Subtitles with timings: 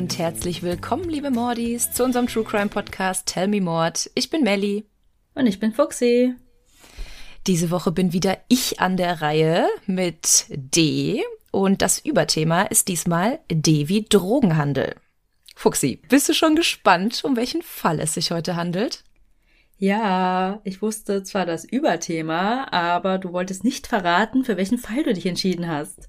[0.00, 4.10] Und herzlich willkommen, liebe Mordis, zu unserem True Crime Podcast Tell Me Mord.
[4.14, 4.86] Ich bin Melly.
[5.34, 6.34] Und ich bin Fuxi.
[7.46, 11.22] Diese Woche bin wieder ich an der Reihe mit D.
[11.50, 14.94] Und das Überthema ist diesmal D wie Drogenhandel.
[15.54, 19.04] Fuxi, bist du schon gespannt, um welchen Fall es sich heute handelt?
[19.76, 25.12] Ja, ich wusste zwar das Überthema, aber du wolltest nicht verraten, für welchen Fall du
[25.12, 26.08] dich entschieden hast.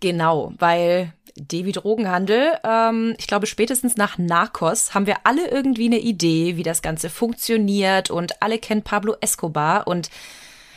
[0.00, 5.98] Genau, weil Devi Drogenhandel, ähm, ich glaube spätestens nach Narcos haben wir alle irgendwie eine
[5.98, 10.10] Idee, wie das Ganze funktioniert und alle kennen Pablo Escobar und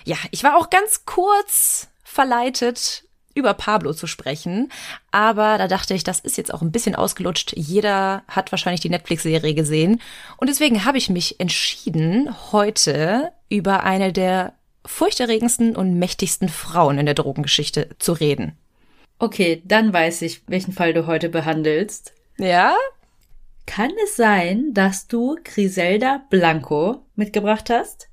[0.06, 4.72] ja, ich war auch ganz kurz verleitet, über Pablo zu sprechen.
[5.12, 7.54] Aber da dachte ich, das ist jetzt auch ein bisschen ausgelutscht.
[7.56, 10.02] Jeder hat wahrscheinlich die Netflix-Serie gesehen.
[10.38, 14.54] Und deswegen habe ich mich entschieden, heute über eine der
[14.86, 18.58] furchterregendsten und mächtigsten Frauen in der Drogengeschichte zu reden.
[19.22, 22.16] Okay, dann weiß ich, welchen Fall du heute behandelst.
[22.40, 22.74] Ja?
[23.68, 28.10] Kann es sein, dass du Griselda Blanco mitgebracht hast?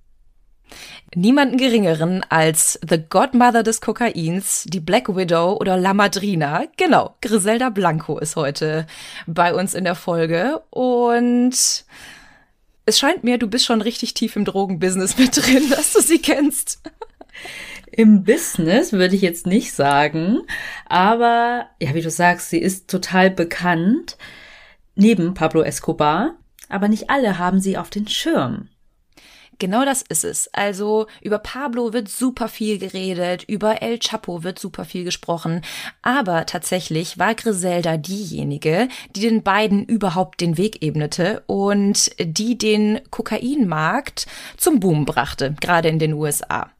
[1.14, 6.64] Niemanden geringeren als The Godmother des Kokains, die Black Widow oder La Madrina.
[6.76, 8.86] Genau, Griselda Blanco ist heute
[9.26, 11.54] bei uns in der Folge und
[12.84, 16.20] es scheint mir, du bist schon richtig tief im Drogenbusiness mit drin, dass du sie
[16.20, 16.82] kennst.
[17.98, 20.42] Im Business würde ich jetzt nicht sagen,
[20.86, 24.16] aber ja, wie du sagst, sie ist total bekannt
[24.94, 26.36] neben Pablo Escobar,
[26.68, 28.68] aber nicht alle haben sie auf den Schirm.
[29.58, 30.48] Genau das ist es.
[30.52, 35.62] Also über Pablo wird super viel geredet, über El Chapo wird super viel gesprochen,
[36.00, 43.00] aber tatsächlich war Griselda diejenige, die den beiden überhaupt den Weg ebnete und die den
[43.10, 46.70] Kokainmarkt zum Boom brachte, gerade in den USA.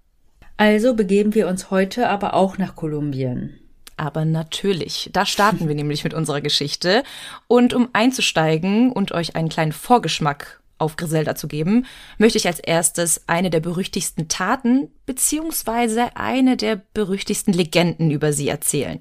[0.59, 3.61] Also begeben wir uns heute aber auch nach Kolumbien.
[3.97, 7.05] Aber natürlich, da starten wir nämlich mit unserer Geschichte.
[7.47, 11.87] Und um einzusteigen und euch einen kleinen Vorgeschmack auf Griselda zu geben,
[12.19, 18.49] möchte ich als erstes eine der berüchtigsten Taten beziehungsweise eine der berüchtigsten Legenden über sie
[18.49, 18.99] erzählen.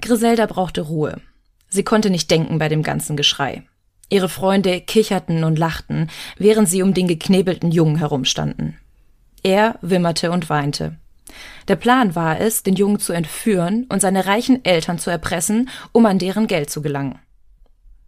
[0.00, 1.20] Griselda brauchte Ruhe.
[1.68, 3.62] Sie konnte nicht denken bei dem ganzen Geschrei.
[4.08, 8.78] Ihre Freunde kicherten und lachten, während sie um den geknebelten Jungen herumstanden.
[9.46, 10.96] Er wimmerte und weinte.
[11.68, 16.04] Der Plan war es, den Jungen zu entführen und seine reichen Eltern zu erpressen, um
[16.04, 17.20] an deren Geld zu gelangen.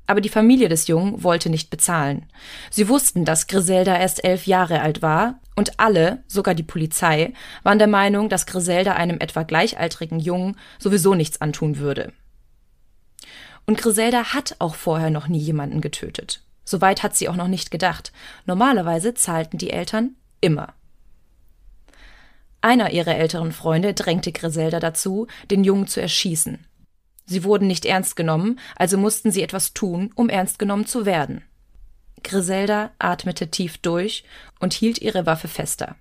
[0.08, 2.26] Aber die Familie des Jungen wollte nicht bezahlen.
[2.70, 7.32] Sie wussten, dass Griselda erst elf Jahre alt war, und alle, sogar die Polizei,
[7.62, 12.12] waren der Meinung, dass Griselda einem etwa gleichaltrigen Jungen sowieso nichts antun würde.
[13.64, 16.42] Und Griselda hat auch vorher noch nie jemanden getötet.
[16.64, 18.10] Soweit hat sie auch noch nicht gedacht.
[18.44, 20.74] Normalerweise zahlten die Eltern immer.
[22.60, 26.66] Einer ihrer älteren Freunde drängte Griselda dazu, den Jungen zu erschießen.
[27.24, 31.44] Sie wurden nicht ernst genommen, also mussten sie etwas tun, um ernst genommen zu werden.
[32.24, 34.24] Griselda atmete tief durch
[34.60, 35.96] und hielt ihre Waffe fester.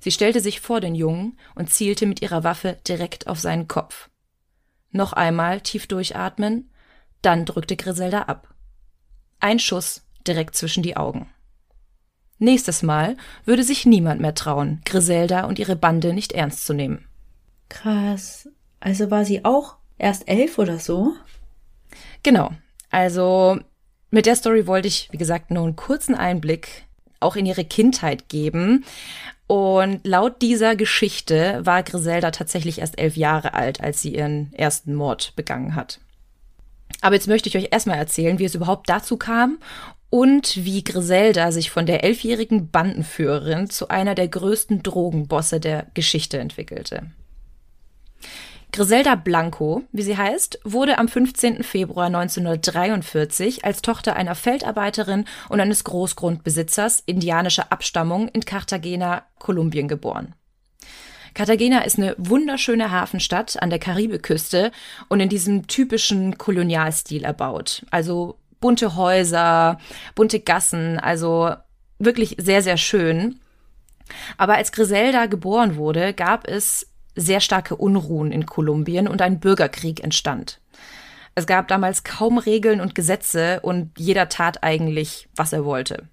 [0.00, 4.08] Sie stellte sich vor den Jungen und zielte mit ihrer Waffe direkt auf seinen Kopf.
[4.92, 6.70] Noch einmal tief durchatmen,
[7.22, 8.54] dann drückte Griselda ab.
[9.40, 11.28] Ein Schuss direkt zwischen die Augen.
[12.44, 13.16] Nächstes Mal
[13.46, 17.06] würde sich niemand mehr trauen, Griselda und ihre Bande nicht ernst zu nehmen.
[17.70, 18.50] Krass.
[18.80, 21.14] Also war sie auch erst elf oder so?
[22.22, 22.50] Genau.
[22.90, 23.58] Also
[24.10, 26.84] mit der Story wollte ich, wie gesagt, nur einen kurzen Einblick
[27.18, 28.84] auch in ihre Kindheit geben.
[29.46, 34.94] Und laut dieser Geschichte war Griselda tatsächlich erst elf Jahre alt, als sie ihren ersten
[34.94, 35.98] Mord begangen hat.
[37.00, 39.58] Aber jetzt möchte ich euch erstmal erzählen, wie es überhaupt dazu kam
[40.14, 46.38] und wie Griselda sich von der elfjährigen Bandenführerin zu einer der größten Drogenbosse der Geschichte
[46.38, 47.10] entwickelte.
[48.70, 51.64] Griselda Blanco, wie sie heißt, wurde am 15.
[51.64, 60.36] Februar 1943 als Tochter einer Feldarbeiterin und eines Großgrundbesitzers indianischer Abstammung in Cartagena, Kolumbien geboren.
[61.34, 64.70] Cartagena ist eine wunderschöne Hafenstadt an der Karibiküste
[65.08, 67.84] und in diesem typischen Kolonialstil erbaut.
[67.90, 69.76] Also bunte Häuser,
[70.14, 71.52] bunte Gassen, also
[71.98, 73.38] wirklich sehr, sehr schön.
[74.38, 80.02] Aber als Griselda geboren wurde, gab es sehr starke Unruhen in Kolumbien und ein Bürgerkrieg
[80.02, 80.62] entstand.
[81.34, 86.08] Es gab damals kaum Regeln und Gesetze und jeder tat eigentlich, was er wollte.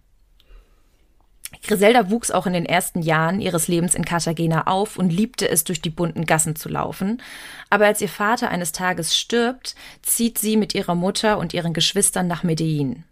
[1.63, 5.63] Griselda wuchs auch in den ersten Jahren ihres Lebens in Cartagena auf und liebte es,
[5.63, 7.21] durch die bunten Gassen zu laufen.
[7.69, 12.27] Aber als ihr Vater eines Tages stirbt, zieht sie mit ihrer Mutter und ihren Geschwistern
[12.27, 13.03] nach Medellin.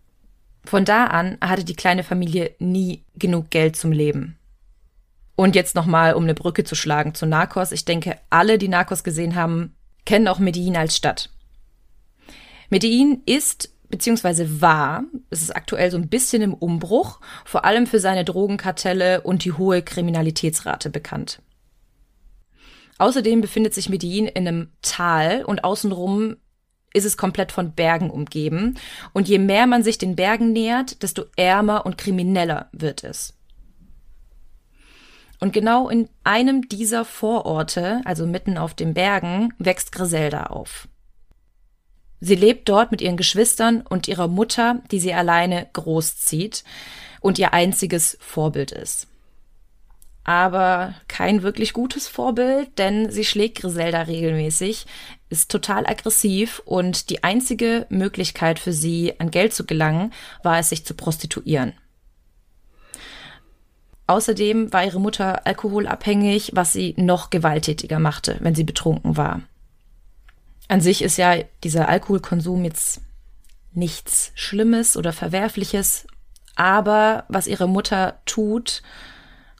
[0.66, 4.38] Von da an hatte die kleine Familie nie genug Geld zum Leben.
[5.36, 7.72] Und jetzt nochmal, um eine Brücke zu schlagen zu Narcos.
[7.72, 9.74] Ich denke, alle, die Narcos gesehen haben,
[10.06, 11.30] kennen auch Medellin als Stadt.
[12.70, 18.00] Medellin ist beziehungsweise war, es ist aktuell so ein bisschen im Umbruch, vor allem für
[18.00, 21.42] seine Drogenkartelle und die hohe Kriminalitätsrate bekannt.
[22.98, 26.36] Außerdem befindet sich Medellin in einem Tal und außenrum
[26.94, 28.78] ist es komplett von Bergen umgeben.
[29.14, 33.36] Und je mehr man sich den Bergen nähert, desto ärmer und krimineller wird es.
[35.40, 40.90] Und genau in einem dieser Vororte, also mitten auf den Bergen, wächst Griselda auf.
[42.22, 46.64] Sie lebt dort mit ihren Geschwistern und ihrer Mutter, die sie alleine großzieht
[47.22, 49.08] und ihr einziges Vorbild ist.
[50.26, 54.86] Aber kein wirklich gutes Vorbild, denn sie schlägt Griselda regelmäßig,
[55.30, 60.14] ist total aggressiv und die einzige Möglichkeit für sie, an Geld zu gelangen,
[60.44, 61.74] war es, sich zu prostituieren.
[64.06, 69.42] Außerdem war ihre Mutter alkoholabhängig, was sie noch gewalttätiger machte, wenn sie betrunken war.
[70.70, 73.02] An sich ist ja dieser Alkoholkonsum jetzt
[73.74, 76.06] nichts Schlimmes oder Verwerfliches,
[76.56, 78.84] aber was ihre Mutter tut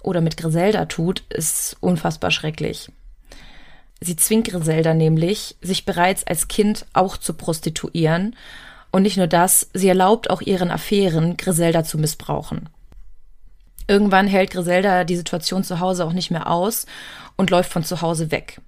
[0.02, 2.92] oder mit Griselda tut, ist unfassbar schrecklich.
[4.02, 8.36] Sie zwingt Griselda nämlich, sich bereits als Kind auch zu prostituieren.
[8.92, 12.70] Und nicht nur das, sie erlaubt auch ihren Affären, Griselda zu missbrauchen.
[13.88, 16.86] Irgendwann hält Griselda die Situation zu Hause auch nicht mehr aus
[17.36, 18.62] und läuft von zu Hause weg.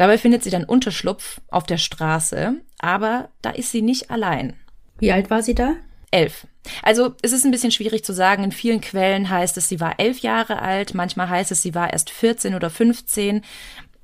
[0.00, 4.54] Dabei findet sie dann Unterschlupf auf der Straße, aber da ist sie nicht allein.
[4.98, 5.74] Wie alt war sie da?
[6.10, 6.46] Elf.
[6.82, 8.42] Also es ist ein bisschen schwierig zu sagen.
[8.42, 10.94] In vielen Quellen heißt es, sie war elf Jahre alt.
[10.94, 13.42] Manchmal heißt es, sie war erst 14 oder 15.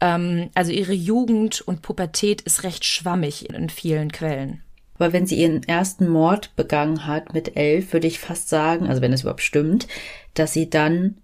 [0.03, 4.63] Ähm, also ihre Jugend und Pubertät ist recht schwammig in vielen Quellen.
[4.97, 9.01] Aber wenn sie ihren ersten Mord begangen hat mit elf, würde ich fast sagen, also
[9.01, 9.89] wenn es überhaupt stimmt,
[10.35, 11.17] dass sie dann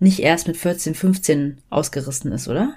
[0.00, 2.74] nicht erst mit 14, 15 ausgerissen ist, oder?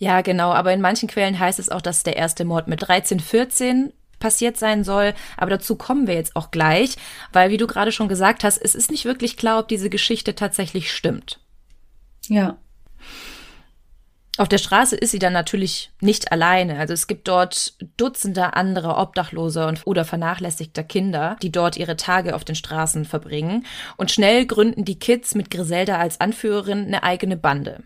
[0.00, 0.50] Ja, genau.
[0.52, 4.56] Aber in manchen Quellen heißt es auch, dass der erste Mord mit 13, 14 passiert
[4.56, 5.12] sein soll.
[5.36, 6.96] Aber dazu kommen wir jetzt auch gleich,
[7.34, 10.34] weil, wie du gerade schon gesagt hast, es ist nicht wirklich klar, ob diese Geschichte
[10.34, 11.38] tatsächlich stimmt.
[12.28, 12.56] Ja.
[14.38, 16.78] Auf der Straße ist sie dann natürlich nicht alleine.
[16.78, 22.34] Also es gibt dort Dutzende andere Obdachlose und oder vernachlässigter Kinder, die dort ihre Tage
[22.34, 23.66] auf den Straßen verbringen.
[23.98, 27.82] Und schnell gründen die Kids mit Griselda als Anführerin eine eigene Bande.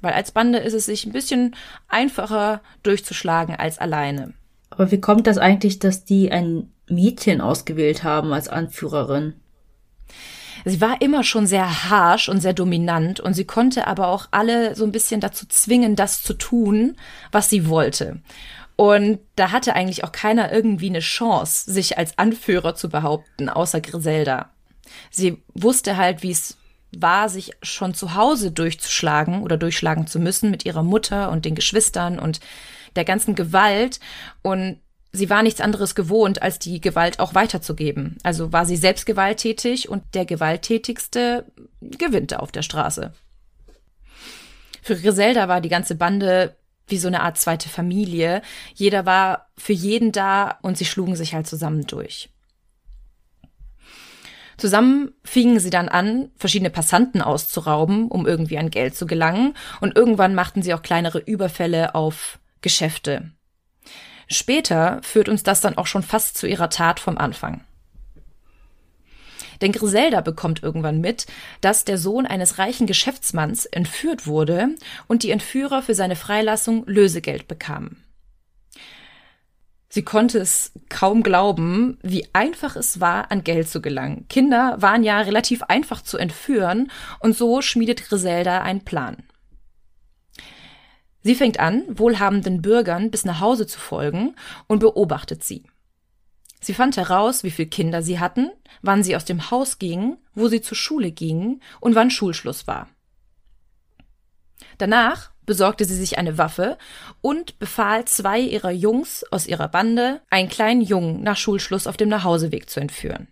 [0.00, 1.54] Weil als Bande ist es sich ein bisschen
[1.88, 4.34] einfacher durchzuschlagen als alleine.
[4.70, 9.34] Aber wie kommt das eigentlich, dass die ein Mädchen ausgewählt haben als Anführerin?
[10.64, 14.74] Sie war immer schon sehr harsh und sehr dominant und sie konnte aber auch alle
[14.74, 16.96] so ein bisschen dazu zwingen, das zu tun,
[17.30, 18.20] was sie wollte.
[18.74, 23.80] Und da hatte eigentlich auch keiner irgendwie eine Chance, sich als Anführer zu behaupten, außer
[23.80, 24.50] Griselda.
[25.10, 26.56] Sie wusste halt, wie es
[26.92, 31.54] war, sich schon zu Hause durchzuschlagen oder durchschlagen zu müssen mit ihrer Mutter und den
[31.54, 32.40] Geschwistern und
[32.94, 34.00] der ganzen Gewalt.
[34.42, 34.80] Und
[35.12, 38.18] sie war nichts anderes gewohnt, als die Gewalt auch weiterzugeben.
[38.22, 41.46] Also war sie selbst gewalttätig und der Gewalttätigste
[41.80, 43.12] gewinnte auf der Straße.
[44.82, 46.56] Für Griselda war die ganze Bande
[46.86, 48.42] wie so eine Art zweite Familie.
[48.74, 52.30] Jeder war für jeden da und sie schlugen sich halt zusammen durch.
[54.56, 59.96] Zusammen fingen sie dann an, verschiedene Passanten auszurauben, um irgendwie an Geld zu gelangen, und
[59.96, 63.32] irgendwann machten sie auch kleinere Überfälle auf Geschäfte.
[64.28, 67.62] Später führt uns das dann auch schon fast zu ihrer Tat vom Anfang.
[69.60, 71.26] Denn Griselda bekommt irgendwann mit,
[71.60, 74.68] dass der Sohn eines reichen Geschäftsmanns entführt wurde
[75.06, 78.05] und die Entführer für seine Freilassung Lösegeld bekamen.
[79.88, 84.26] Sie konnte es kaum glauben, wie einfach es war, an Geld zu gelangen.
[84.28, 86.90] Kinder waren ja relativ einfach zu entführen
[87.20, 89.22] und so schmiedet Griselda einen Plan.
[91.22, 95.64] Sie fängt an, wohlhabenden Bürgern bis nach Hause zu folgen und beobachtet sie.
[96.60, 98.50] Sie fand heraus, wie viele Kinder sie hatten,
[98.82, 102.88] wann sie aus dem Haus gingen, wo sie zur Schule gingen und wann Schulschluss war.
[104.78, 106.76] Danach besorgte sie sich eine Waffe
[107.22, 112.08] und befahl zwei ihrer Jungs aus ihrer Bande, einen kleinen Jungen nach Schulschluss auf dem
[112.08, 113.28] Nachhauseweg zu entführen.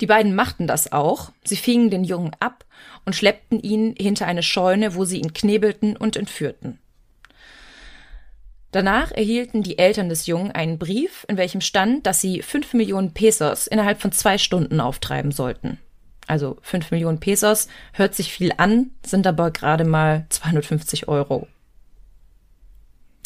[0.00, 1.30] Die beiden machten das auch.
[1.44, 2.64] Sie fingen den Jungen ab
[3.04, 6.78] und schleppten ihn hinter eine Scheune, wo sie ihn knebelten und entführten.
[8.72, 13.12] Danach erhielten die Eltern des Jungen einen Brief, in welchem stand, dass sie fünf Millionen
[13.12, 15.78] Pesos innerhalb von zwei Stunden auftreiben sollten.
[16.32, 21.46] Also fünf Millionen Pesos hört sich viel an, sind aber gerade mal 250 Euro.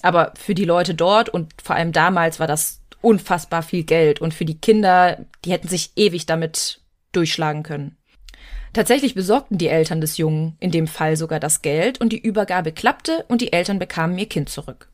[0.03, 4.35] Aber für die Leute dort und vor allem damals war das unfassbar viel Geld und
[4.35, 6.81] für die Kinder, die hätten sich ewig damit
[7.13, 7.97] durchschlagen können.
[8.73, 12.73] Tatsächlich besorgten die Eltern des Jungen in dem Fall sogar das Geld und die Übergabe
[12.73, 14.89] klappte und die Eltern bekamen ihr Kind zurück.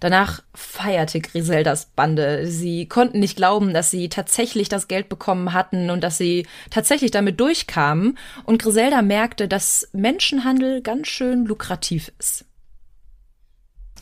[0.00, 2.46] Danach feierte Griseldas Bande.
[2.46, 7.10] Sie konnten nicht glauben, dass sie tatsächlich das Geld bekommen hatten und dass sie tatsächlich
[7.10, 8.16] damit durchkamen.
[8.44, 12.46] Und Griselda merkte, dass Menschenhandel ganz schön lukrativ ist.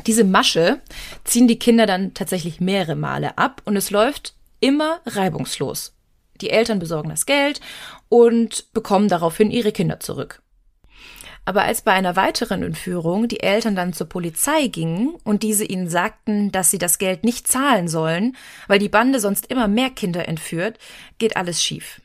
[0.06, 0.80] Diese Masche
[1.24, 5.94] ziehen die Kinder dann tatsächlich mehrere Male ab und es läuft immer reibungslos.
[6.40, 7.60] Die Eltern besorgen das Geld
[8.08, 10.42] und bekommen daraufhin ihre Kinder zurück.
[11.48, 15.88] Aber als bei einer weiteren Entführung die Eltern dann zur Polizei gingen und diese ihnen
[15.88, 18.36] sagten, dass sie das Geld nicht zahlen sollen,
[18.66, 20.78] weil die Bande sonst immer mehr Kinder entführt,
[21.16, 22.02] geht alles schief.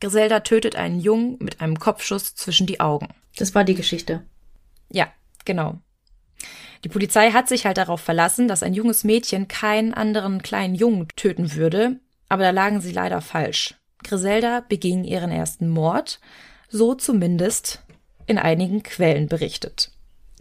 [0.00, 3.08] Griselda tötet einen Jungen mit einem Kopfschuss zwischen die Augen.
[3.34, 4.24] Das war die Geschichte.
[4.88, 5.08] Ja,
[5.44, 5.80] genau.
[6.84, 11.08] Die Polizei hat sich halt darauf verlassen, dass ein junges Mädchen keinen anderen kleinen Jungen
[11.16, 11.98] töten würde,
[12.28, 13.74] aber da lagen sie leider falsch.
[14.04, 16.20] Griselda beging ihren ersten Mord,
[16.68, 17.82] so zumindest
[18.30, 19.90] in einigen Quellen berichtet.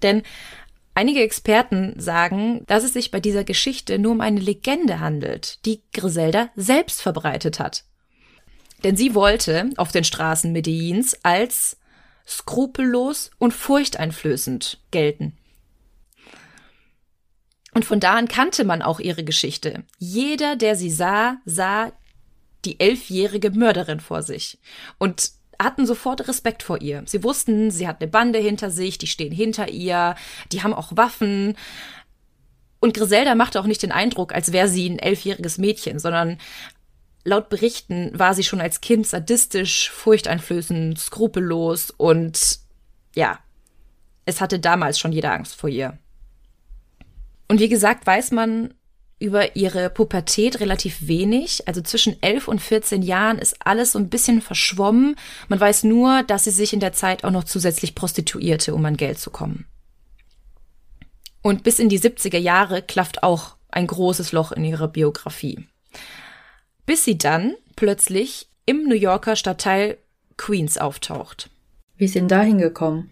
[0.02, 0.24] Denn
[0.94, 5.82] einige Experten sagen, dass es sich bei dieser Geschichte nur um eine Legende handelt, die
[5.92, 7.84] Griselda selbst verbreitet hat.
[8.84, 11.78] Denn sie wollte auf den Straßen Medellins als
[12.26, 15.36] skrupellos und furchteinflößend gelten.
[17.74, 19.84] Und von da an kannte man auch ihre Geschichte.
[19.98, 21.92] Jeder, der sie sah, sah
[22.66, 24.60] die elfjährige Mörderin vor sich.
[24.98, 25.32] Und
[25.62, 27.04] hatten sofort Respekt vor ihr.
[27.06, 30.16] Sie wussten, sie hat eine Bande hinter sich, die stehen hinter ihr,
[30.52, 31.58] die haben auch Waffen.
[32.80, 36.38] Und Griselda machte auch nicht den Eindruck, als wäre sie ein elfjähriges Mädchen, sondern
[37.26, 42.60] laut Berichten war sie schon als Kind sadistisch, furchteinflößend, skrupellos und
[43.16, 43.40] ja,
[44.26, 45.98] es hatte damals schon jeder Angst vor ihr.
[47.50, 48.74] Und wie gesagt, weiß man
[49.20, 51.68] über ihre Pubertät relativ wenig.
[51.68, 55.16] Also zwischen 11 und 14 Jahren ist alles so ein bisschen verschwommen.
[55.50, 58.98] Man weiß nur, dass sie sich in der Zeit auch noch zusätzlich prostituierte, um an
[58.98, 59.66] Geld zu kommen.
[61.42, 65.68] Und bis in die 70er Jahre klafft auch ein großes Loch in ihrer Biografie.
[66.86, 69.98] Bis sie dann plötzlich im New Yorker Stadtteil
[70.38, 71.50] Queens auftaucht.
[71.98, 73.12] Wie ist sie denn da hingekommen?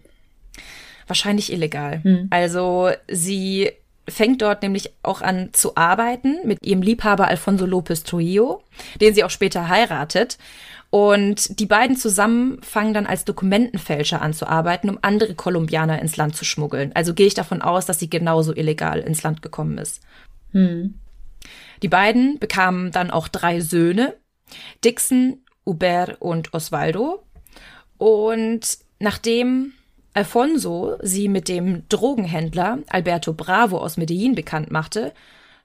[1.06, 2.02] Wahrscheinlich illegal.
[2.02, 2.28] Hm.
[2.30, 3.72] Also sie
[4.08, 8.62] fängt dort nämlich auch an zu arbeiten mit ihrem Liebhaber Alfonso Lopez Trujillo,
[9.00, 10.38] den sie auch später heiratet.
[10.90, 16.16] Und die beiden zusammen fangen dann als Dokumentenfälscher an zu arbeiten, um andere Kolumbianer ins
[16.16, 16.92] Land zu schmuggeln.
[16.94, 20.00] Also gehe ich davon aus, dass sie genauso illegal ins Land gekommen ist.
[20.52, 20.94] Hm.
[21.82, 24.14] Die beiden bekamen dann auch drei Söhne,
[24.82, 27.22] Dixon, Hubert und Osvaldo.
[27.98, 29.74] Und nachdem
[30.14, 35.12] Alfonso sie mit dem Drogenhändler Alberto Bravo aus Medellin bekannt machte,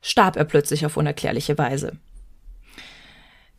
[0.02, 1.94] starb er plötzlich auf unerklärliche Weise.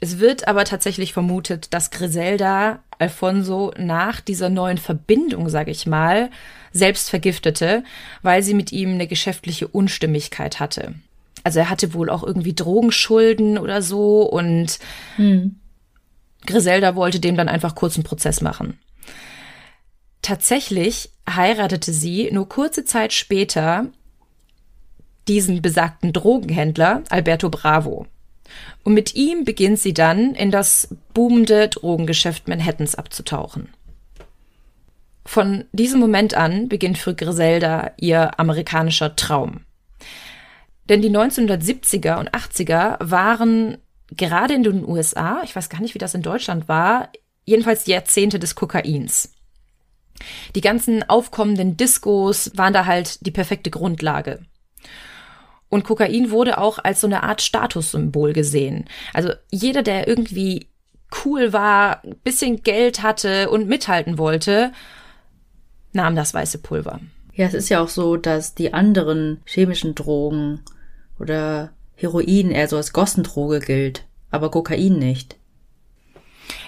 [0.00, 6.30] Es wird aber tatsächlich vermutet, dass Griselda Alfonso nach dieser neuen Verbindung, sage ich mal,
[6.72, 7.84] selbst vergiftete,
[8.22, 10.94] weil sie mit ihm eine geschäftliche Unstimmigkeit hatte.
[11.44, 14.78] Also er hatte wohl auch irgendwie Drogenschulden oder so und
[15.16, 15.56] hm.
[16.46, 18.78] Griselda wollte dem dann einfach kurzen Prozess machen.
[20.24, 23.88] Tatsächlich heiratete sie nur kurze Zeit später
[25.28, 28.06] diesen besagten Drogenhändler Alberto Bravo.
[28.84, 33.68] Und mit ihm beginnt sie dann in das boomende Drogengeschäft Manhattans abzutauchen.
[35.26, 39.66] Von diesem Moment an beginnt für Griselda ihr amerikanischer Traum.
[40.88, 43.76] Denn die 1970er und 80er waren
[44.08, 47.10] gerade in den USA, ich weiß gar nicht, wie das in Deutschland war,
[47.44, 49.33] jedenfalls Jahrzehnte des Kokains.
[50.54, 54.40] Die ganzen aufkommenden Diskos waren da halt die perfekte Grundlage.
[55.68, 58.84] Und Kokain wurde auch als so eine Art Statussymbol gesehen.
[59.12, 60.68] Also jeder, der irgendwie
[61.24, 64.72] cool war, bisschen Geld hatte und mithalten wollte,
[65.92, 67.00] nahm das weiße Pulver.
[67.34, 70.60] Ja, es ist ja auch so, dass die anderen chemischen Drogen
[71.18, 75.36] oder Heroin eher so als Gossendroge gilt, aber Kokain nicht.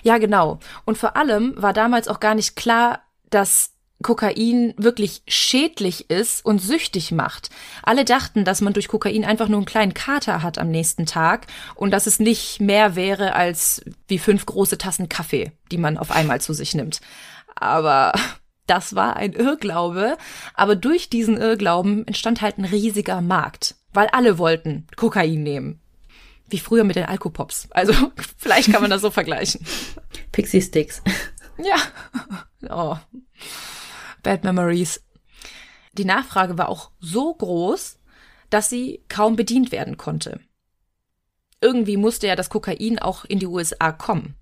[0.02, 0.58] Ja, genau.
[0.84, 6.60] Und vor allem war damals auch gar nicht klar, dass Kokain wirklich schädlich ist und
[6.60, 7.50] süchtig macht.
[7.82, 11.46] Alle dachten, dass man durch Kokain einfach nur einen kleinen Kater hat am nächsten Tag
[11.74, 16.10] und dass es nicht mehr wäre als wie fünf große Tassen Kaffee, die man auf
[16.10, 17.00] einmal zu sich nimmt.
[17.54, 18.12] Aber
[18.66, 20.18] das war ein Irrglaube.
[20.54, 25.80] Aber durch diesen Irrglauben entstand halt ein riesiger Markt, weil alle wollten Kokain nehmen.
[26.48, 27.68] Wie früher mit den Alkopops.
[27.70, 27.92] Also
[28.36, 29.66] vielleicht kann man das so vergleichen.
[30.32, 31.02] Pixie Sticks.
[31.58, 31.76] Ja.
[32.68, 32.96] Oh.
[34.24, 35.00] Bad Memories.
[35.92, 38.00] Die Nachfrage war auch so groß,
[38.50, 40.40] dass sie kaum bedient werden konnte.
[41.60, 44.34] Irgendwie musste ja das Kokain auch in die USA kommen.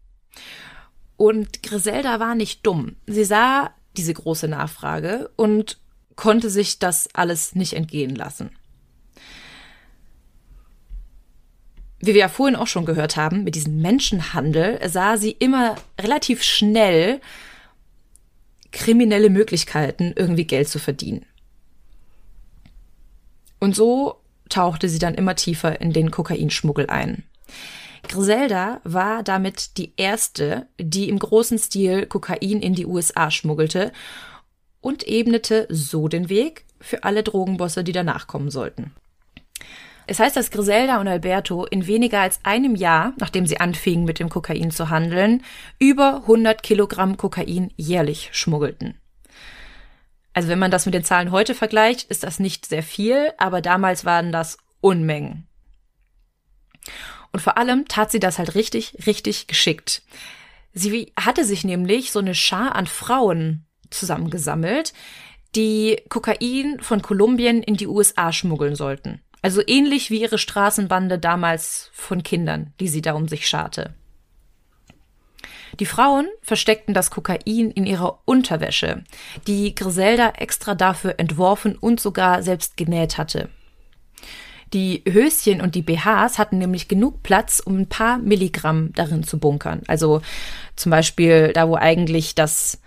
[1.17, 2.97] Und Griselda war nicht dumm.
[3.07, 5.79] Sie sah diese große Nachfrage und
[6.17, 8.57] konnte sich das alles nicht entgehen lassen.
[12.07, 16.43] Wie wir ja vorhin auch schon gehört haben, mit diesem Menschenhandel sah sie immer relativ
[16.43, 17.21] schnell
[18.73, 21.27] kriminelle Möglichkeiten, irgendwie Geld zu verdienen.
[23.61, 24.17] Und so
[24.49, 27.25] tauchte sie dann immer tiefer in den Kokainschmuggel ein.
[28.09, 33.93] Griselda war damit die erste, die im großen Stil Kokain in die USA schmuggelte
[34.81, 38.93] und ebnete so den Weg für alle Drogenbosse, die danach kommen sollten.
[40.07, 44.19] Es heißt, dass Griselda und Alberto in weniger als einem Jahr, nachdem sie anfingen mit
[44.19, 45.43] dem Kokain zu handeln,
[45.79, 49.01] über 100 Kilogramm Kokain jährlich schmuggelten.
[50.35, 53.63] Also wenn man das mit den Zahlen heute vergleicht, ist das nicht sehr viel, aber
[53.63, 55.47] damals waren das Unmengen.
[57.33, 60.03] Und vor allem tat sie das halt richtig, richtig geschickt.
[60.73, 64.93] Sie hatte sich nämlich so eine Schar an Frauen zusammengesammelt,
[65.55, 69.21] die Kokain von Kolumbien in die USA schmuggeln sollten.
[69.45, 73.93] Also ähnlich wie ihre Straßenbande damals von Kindern, die sie da um sich scharte.
[75.79, 79.05] Die Frauen versteckten das Kokain in ihrer Unterwäsche,
[79.47, 83.51] die Griselda extra dafür entworfen und sogar selbst genäht hatte.
[84.73, 89.39] Die Höschen und die BHs hatten nämlich genug Platz, um ein paar Milligramm darin zu
[89.39, 89.83] bunkern.
[89.89, 90.23] Also
[90.75, 92.81] zum Beispiel da, wo eigentlich das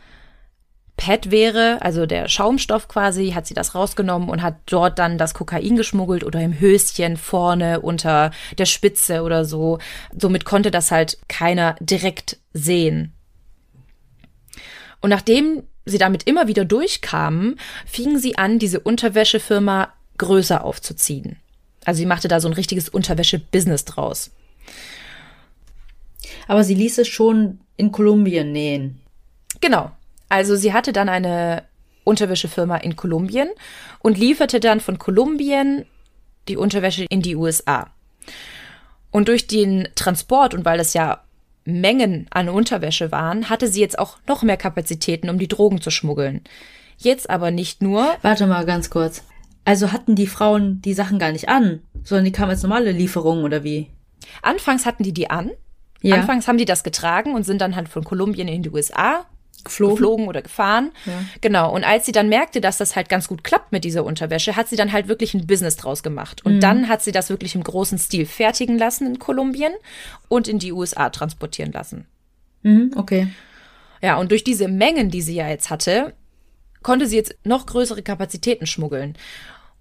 [0.97, 5.35] Pad wäre, also der Schaumstoff quasi, hat sie das rausgenommen und hat dort dann das
[5.35, 9.77] Kokain geschmuggelt oder im Höschen vorne unter der Spitze oder so.
[10.17, 13.13] Somit konnte das halt keiner direkt sehen.
[14.99, 21.37] Und nachdem sie damit immer wieder durchkamen, fingen sie an, diese Unterwäschefirma größer aufzuziehen.
[21.85, 24.31] Also sie machte da so ein richtiges Unterwäsche-Business draus.
[26.47, 28.99] Aber sie ließ es schon in Kolumbien nähen.
[29.61, 29.91] Genau,
[30.29, 31.63] also sie hatte dann eine
[32.03, 33.49] Unterwäschefirma in Kolumbien
[33.99, 35.85] und lieferte dann von Kolumbien
[36.47, 37.89] die Unterwäsche in die USA.
[39.11, 41.23] Und durch den Transport und weil es ja
[41.65, 45.91] Mengen an Unterwäsche waren, hatte sie jetzt auch noch mehr Kapazitäten, um die Drogen zu
[45.91, 46.41] schmuggeln.
[46.97, 48.15] Jetzt aber nicht nur.
[48.21, 49.23] Warte mal ganz kurz.
[49.65, 53.43] Also hatten die Frauen die Sachen gar nicht an, sondern die kamen als normale Lieferungen
[53.43, 53.87] oder wie?
[54.41, 55.51] Anfangs hatten die die an.
[56.01, 56.15] Ja.
[56.15, 59.25] Anfangs haben die das getragen und sind dann halt von Kolumbien in die USA
[59.67, 60.91] geflogen, geflogen oder gefahren.
[61.05, 61.13] Ja.
[61.41, 61.73] Genau.
[61.73, 64.67] Und als sie dann merkte, dass das halt ganz gut klappt mit dieser Unterwäsche, hat
[64.67, 66.45] sie dann halt wirklich ein Business draus gemacht.
[66.45, 66.59] Und mhm.
[66.59, 69.73] dann hat sie das wirklich im großen Stil fertigen lassen in Kolumbien
[70.27, 72.05] und in die USA transportieren lassen.
[72.63, 73.27] Mhm, okay.
[74.01, 76.13] Ja, und durch diese Mengen, die sie ja jetzt hatte,
[76.83, 79.17] konnte sie jetzt noch größere Kapazitäten schmuggeln.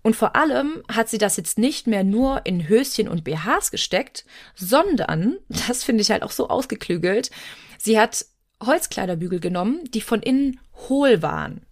[0.02, 4.24] Und vor allem hat sie das jetzt nicht mehr nur in Höschen und BHs gesteckt,
[4.54, 7.30] sondern, das finde ich halt auch so ausgeklügelt,
[7.78, 8.24] sie hat
[8.64, 11.62] Holzkleiderbügel genommen, die von innen hohl waren.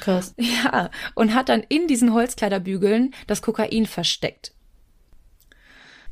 [0.00, 0.34] Krass.
[0.38, 4.52] Ja, und hat dann in diesen Holzkleiderbügeln das Kokain versteckt.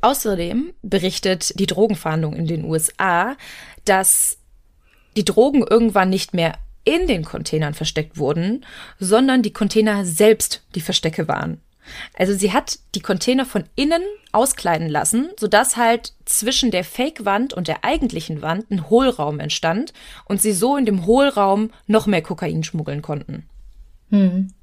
[0.01, 3.37] Außerdem berichtet die Drogenfahndung in den USA,
[3.85, 4.39] dass
[5.15, 8.65] die Drogen irgendwann nicht mehr in den Containern versteckt wurden,
[8.99, 11.61] sondern die Container selbst die Verstecke waren.
[12.17, 17.67] Also sie hat die Container von innen auskleiden lassen, sodass halt zwischen der Fake-Wand und
[17.67, 19.93] der eigentlichen Wand ein Hohlraum entstand
[20.25, 23.47] und sie so in dem Hohlraum noch mehr Kokain schmuggeln konnten.
[24.09, 24.53] Hm.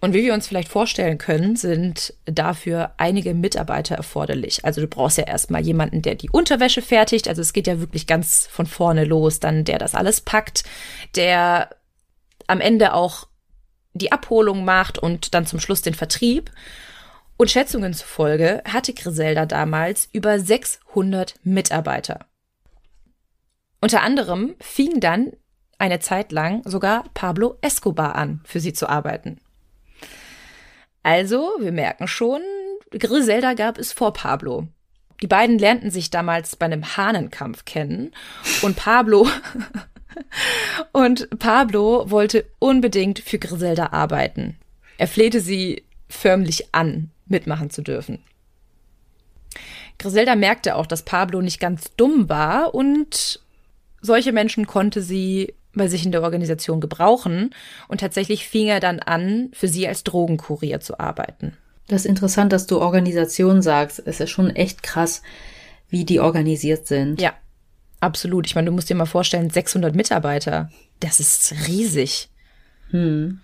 [0.00, 4.64] Und wie wir uns vielleicht vorstellen können, sind dafür einige Mitarbeiter erforderlich.
[4.64, 7.28] Also du brauchst ja erstmal jemanden, der die Unterwäsche fertigt.
[7.28, 10.64] Also es geht ja wirklich ganz von vorne los, dann der das alles packt,
[11.16, 11.70] der
[12.46, 13.26] am Ende auch
[13.98, 16.50] die Abholung macht und dann zum Schluss den Vertrieb.
[17.36, 22.26] Und Schätzungen zufolge hatte Griselda damals über 600 Mitarbeiter.
[23.80, 25.32] Unter anderem fing dann
[25.78, 29.40] eine Zeit lang sogar Pablo Escobar an, für sie zu arbeiten.
[31.02, 32.40] Also, wir merken schon,
[32.90, 34.66] Griselda gab es vor Pablo.
[35.22, 38.12] Die beiden lernten sich damals bei einem Hahnenkampf kennen
[38.62, 39.28] und Pablo
[40.92, 44.56] und Pablo wollte unbedingt für Griselda arbeiten.
[44.98, 48.20] Er flehte sie förmlich an, mitmachen zu dürfen.
[49.98, 53.40] Griselda merkte auch, dass Pablo nicht ganz dumm war und
[54.02, 57.54] solche Menschen konnte sie bei sich in der Organisation gebrauchen
[57.88, 61.56] und tatsächlich fing er dann an, für sie als Drogenkurier zu arbeiten.
[61.88, 64.02] Das ist interessant, dass du Organisation sagst.
[64.04, 65.22] Es ist schon echt krass,
[65.88, 67.20] wie die organisiert sind.
[67.20, 67.34] Ja,
[68.06, 68.46] Absolut.
[68.46, 70.70] Ich meine, du musst dir mal vorstellen, 600 Mitarbeiter.
[71.00, 72.28] Das ist riesig.
[72.90, 73.40] Hm.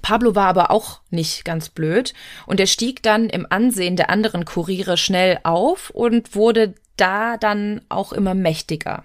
[0.00, 2.14] Pablo war aber auch nicht ganz blöd
[2.46, 7.82] und er stieg dann im Ansehen der anderen Kuriere schnell auf und wurde da dann
[7.90, 9.04] auch immer mächtiger.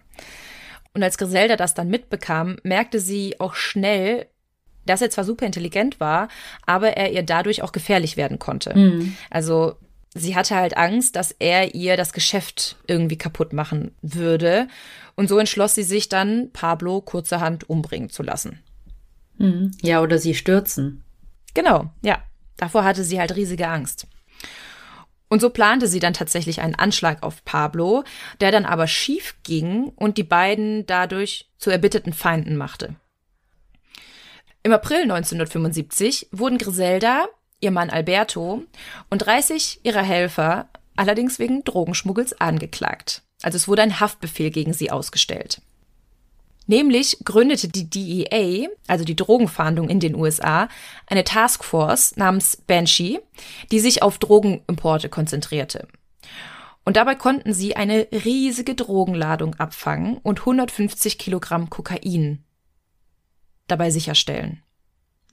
[0.94, 4.28] Und als Griselda das dann mitbekam, merkte sie auch schnell,
[4.86, 6.30] dass er zwar super intelligent war,
[6.66, 8.74] aber er ihr dadurch auch gefährlich werden konnte.
[8.78, 9.18] Mhm.
[9.30, 9.76] Also
[10.16, 14.68] sie hatte halt Angst, dass er ihr das Geschäft irgendwie kaputt machen würde.
[15.16, 18.64] Und so entschloss sie sich dann, Pablo kurzerhand umbringen zu lassen.
[19.38, 19.72] Mhm.
[19.82, 21.04] Ja, oder sie stürzen.
[21.54, 22.24] Genau, ja.
[22.58, 24.08] Davor hatte sie halt riesige Angst.
[25.28, 28.06] Und so plante sie dann tatsächlich einen Anschlag auf Pablo,
[28.40, 32.96] der dann aber schief ging und die beiden dadurch zu erbitterten Feinden machte.
[34.64, 37.28] Im April 1975 wurden Griselda,
[37.62, 38.64] ihr Mann Alberto
[39.10, 43.24] und 30 ihrer Helfer allerdings wegen Drogenschmuggels angeklagt.
[43.42, 45.62] Also es wurde ein Haftbefehl gegen sie ausgestellt.
[46.68, 50.68] Nämlich gründete die DEA, also die Drogenfahndung in den USA,
[51.06, 53.20] eine Taskforce namens Banshee,
[53.72, 55.88] die sich auf Drogenimporte konzentrierte.
[56.84, 62.44] Und dabei konnten sie eine riesige Drogenladung abfangen und 150 Kilogramm Kokain
[63.68, 64.62] dabei sicherstellen.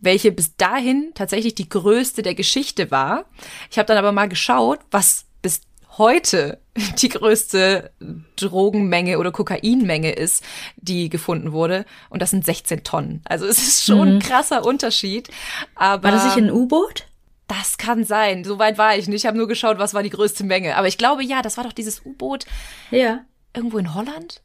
[0.02, 3.24] Welche bis dahin tatsächlich die größte der Geschichte war.
[3.70, 5.62] Ich habe dann aber mal geschaut, was bis
[5.96, 6.58] heute
[6.98, 7.90] die größte
[8.36, 10.44] Drogenmenge oder Kokainmenge ist,
[10.76, 11.84] die gefunden wurde.
[12.10, 13.22] Und das sind 16 Tonnen.
[13.24, 14.16] Also es ist schon mhm.
[14.16, 15.30] ein krasser Unterschied.
[15.74, 17.06] Aber war das nicht ein U-Boot?
[17.48, 18.44] Das kann sein.
[18.44, 19.22] Soweit war ich nicht.
[19.22, 20.76] Ich habe nur geschaut, was war die größte Menge.
[20.76, 22.46] Aber ich glaube, ja, das war doch dieses U-Boot.
[22.90, 23.20] Ja.
[23.54, 24.40] Irgendwo in Holland?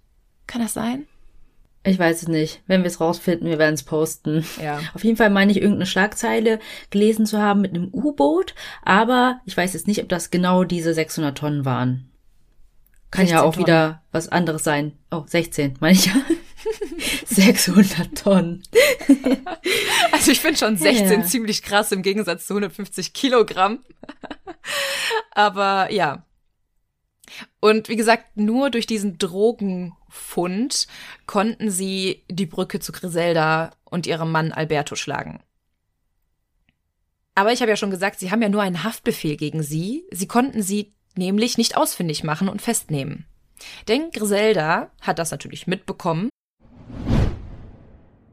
[0.46, 1.08] Kann das sein?
[1.88, 2.62] Ich weiß es nicht.
[2.68, 4.46] Wenn wir es rausfinden, wir werden es posten.
[4.62, 4.82] Ja.
[4.94, 9.56] Auf jeden Fall meine ich irgendeine Schlagzeile gelesen zu haben mit einem U-Boot, aber ich
[9.56, 12.12] weiß jetzt nicht, ob das genau diese 600 Tonnen waren.
[13.10, 13.68] Kann ja auch Tonnen.
[13.68, 14.98] wieder was anderes sein.
[15.12, 16.14] Oh, 16, meine ich ja.
[17.26, 18.64] 600 Tonnen.
[20.12, 21.26] also ich finde schon 16 ja.
[21.26, 23.80] ziemlich krass im Gegensatz zu 150 Kilogramm.
[25.32, 26.26] aber ja.
[27.62, 30.88] Und wie gesagt, nur durch diesen Drogen Pfund
[31.26, 35.42] konnten sie die Brücke zu Griselda und ihrem Mann Alberto schlagen.
[37.36, 40.06] Aber ich habe ja schon gesagt, sie haben ja nur einen Haftbefehl gegen sie.
[40.12, 43.28] Sie konnten sie nämlich nicht ausfindig machen und festnehmen.
[43.88, 46.30] Denn Griselda hat das natürlich mitbekommen.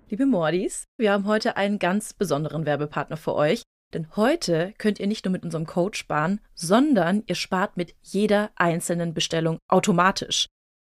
[0.08, 3.62] Liebe Mordis, wir haben heute einen ganz besonderen Werbepartner für euch.
[3.92, 8.50] Denn heute könnt ihr nicht nur mit unserem Code sparen, sondern ihr spart mit jeder
[8.56, 10.46] einzelnen Bestellung automatisch.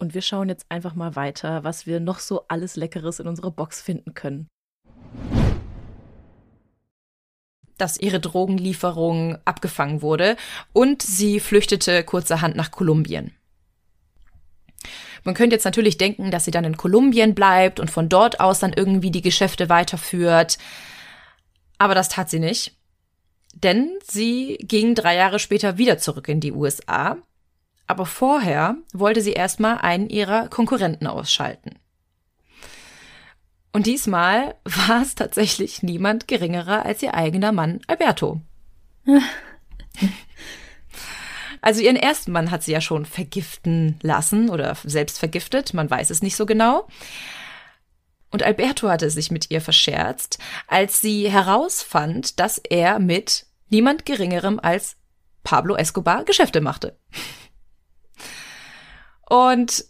[0.00, 3.50] Und wir schauen jetzt einfach mal weiter, was wir noch so alles Leckeres in unserer
[3.50, 4.48] Box finden können.
[7.76, 10.36] Dass ihre Drogenlieferung abgefangen wurde
[10.72, 13.34] und sie flüchtete kurzerhand nach Kolumbien.
[15.22, 18.60] Man könnte jetzt natürlich denken, dass sie dann in Kolumbien bleibt und von dort aus
[18.60, 20.56] dann irgendwie die Geschäfte weiterführt.
[21.76, 22.74] Aber das tat sie nicht.
[23.52, 27.18] Denn sie ging drei Jahre später wieder zurück in die USA
[27.90, 31.72] aber vorher wollte sie erstmal einen ihrer Konkurrenten ausschalten.
[33.72, 38.40] Und diesmal war es tatsächlich niemand geringerer als ihr eigener Mann Alberto.
[41.62, 46.08] Also ihren ersten Mann hat sie ja schon vergiften lassen oder selbst vergiftet, man weiß
[46.08, 46.88] es nicht so genau.
[48.30, 54.58] Und Alberto hatte sich mit ihr verscherzt, als sie herausfand, dass er mit niemand geringerem
[54.58, 54.96] als
[55.42, 56.96] Pablo Escobar Geschäfte machte.
[59.30, 59.84] Und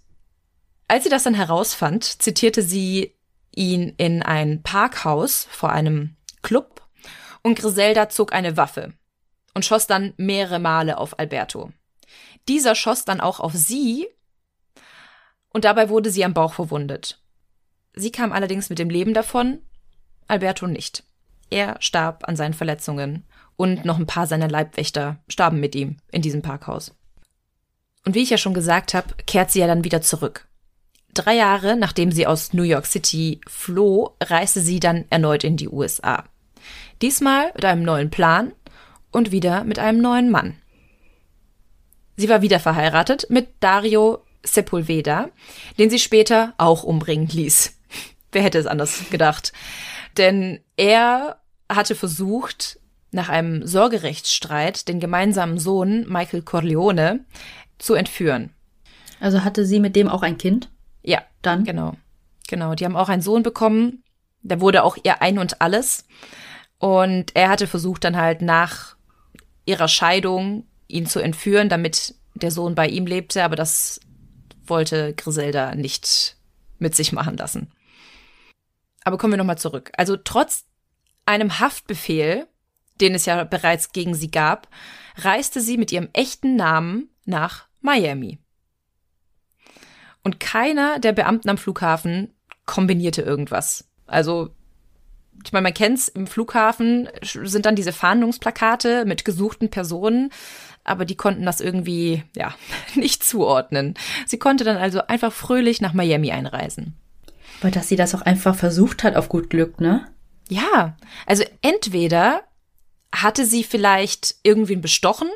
[0.87, 3.17] als sie das dann herausfand, zitierte sie
[3.57, 6.87] ihn in ein Parkhaus vor einem Club
[7.43, 8.93] und Griselda zog eine Waffe
[9.55, 11.73] und schoss dann mehrere Male auf Alberto.
[12.49, 14.07] Dieser schoss dann auch auf sie
[15.55, 17.23] und dabei wurde sie am Bauch verwundet.
[17.95, 19.63] Sie kam allerdings mit dem Leben davon,
[20.29, 21.03] Alberto nicht.
[21.49, 23.25] Er starb an seinen Verletzungen
[23.57, 26.95] und noch ein paar seiner Leibwächter starben mit ihm in diesem Parkhaus.
[28.05, 30.47] Und wie ich ja schon gesagt habe, kehrt sie ja dann wieder zurück.
[31.13, 35.69] Drei Jahre nachdem sie aus New York City floh, reiste sie dann erneut in die
[35.69, 36.25] USA.
[37.03, 38.53] Diesmal mit einem neuen Plan
[39.11, 40.57] und wieder mit einem neuen Mann.
[42.17, 45.31] Sie war wieder verheiratet mit Dario Sepulveda,
[45.79, 47.77] den sie später auch umbringen ließ.
[48.33, 49.53] Wer hätte es anders gedacht?
[50.17, 52.79] Denn er hatte versucht,
[53.13, 57.25] nach einem Sorgerechtsstreit den gemeinsamen Sohn Michael Corleone
[57.81, 58.51] zu entführen.
[59.19, 60.71] Also hatte sie mit dem auch ein Kind?
[61.03, 61.65] Ja, dann.
[61.65, 61.97] Genau.
[62.49, 62.75] Genau.
[62.75, 64.03] Die haben auch einen Sohn bekommen.
[64.43, 66.07] Der wurde auch ihr ein und alles.
[66.79, 68.97] Und er hatte versucht dann halt nach
[69.67, 74.01] ihrer Scheidung ihn zu entführen, damit der Sohn bei ihm lebte, aber das
[74.65, 76.37] wollte Griselda nicht
[76.79, 77.71] mit sich machen lassen.
[79.05, 79.93] Aber kommen wir nochmal zurück.
[79.97, 80.65] Also trotz
[81.27, 82.47] einem Haftbefehl,
[83.01, 84.69] den es ja bereits gegen sie gab,
[85.17, 88.39] reiste sie mit ihrem echten Namen nach Miami.
[90.23, 92.35] Und keiner der Beamten am Flughafen
[92.67, 93.89] kombinierte irgendwas.
[94.07, 94.51] Also,
[95.45, 100.31] ich meine, man kennt's, im Flughafen sind dann diese Fahndungsplakate mit gesuchten Personen,
[100.85, 102.55] aber die konnten das irgendwie, ja,
[102.95, 103.95] nicht zuordnen.
[104.27, 106.97] Sie konnte dann also einfach fröhlich nach Miami einreisen.
[107.61, 110.07] Aber dass sie das auch einfach versucht hat auf gut Glück, ne?
[110.49, 112.43] Ja, also entweder
[113.13, 115.29] hatte sie vielleicht irgendwen bestochen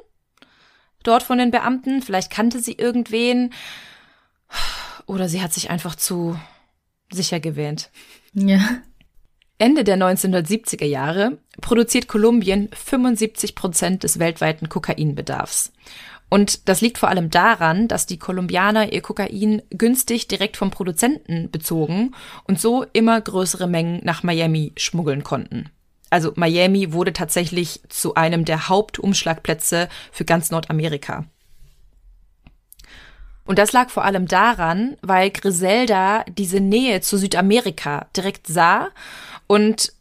[1.04, 2.02] dort von den Beamten.
[2.02, 3.52] Vielleicht kannte sie irgendwen.
[5.06, 6.38] Oder sie hat sich einfach zu
[7.12, 7.90] sicher gewähnt.
[8.32, 8.60] Ja.
[9.58, 15.72] Ende der 1970er Jahre produziert Kolumbien 75 Prozent des weltweiten Kokainbedarfs.
[16.28, 21.50] Und das liegt vor allem daran, dass die Kolumbianer ihr Kokain günstig direkt vom Produzenten
[21.50, 22.14] bezogen
[22.44, 25.70] und so immer größere Mengen nach Miami schmuggeln konnten.
[26.14, 31.24] Also Miami wurde tatsächlich zu einem der Hauptumschlagplätze für ganz Nordamerika.
[33.44, 38.90] Und das lag vor allem daran, weil Griselda diese Nähe zu Südamerika direkt sah
[39.48, 39.92] und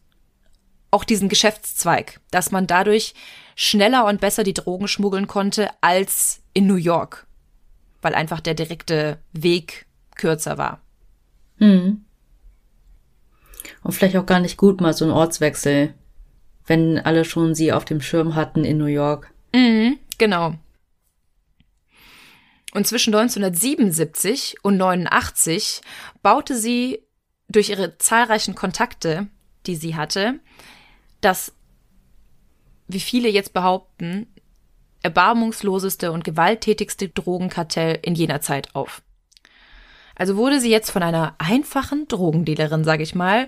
[0.91, 3.15] auch diesen Geschäftszweig, dass man dadurch
[3.55, 7.25] schneller und besser die Drogen schmuggeln konnte als in New York,
[8.03, 10.79] weil einfach der direkte Weg kürzer war.
[11.57, 12.05] Hm.
[13.81, 15.95] Und vielleicht auch gar nicht gut, mal so ein Ortswechsel
[16.65, 19.31] wenn alle schon sie auf dem Schirm hatten in New York.
[19.53, 20.55] Mhm, genau.
[22.73, 25.81] Und zwischen 1977 und 89
[26.23, 27.03] baute sie
[27.47, 29.27] durch ihre zahlreichen Kontakte,
[29.67, 30.39] die sie hatte,
[31.21, 31.53] das,
[32.87, 34.27] wie viele jetzt behaupten,
[35.03, 39.03] erbarmungsloseste und gewalttätigste Drogenkartell in jener Zeit auf.
[40.15, 43.47] Also wurde sie jetzt von einer einfachen Drogendealerin, sage ich mal,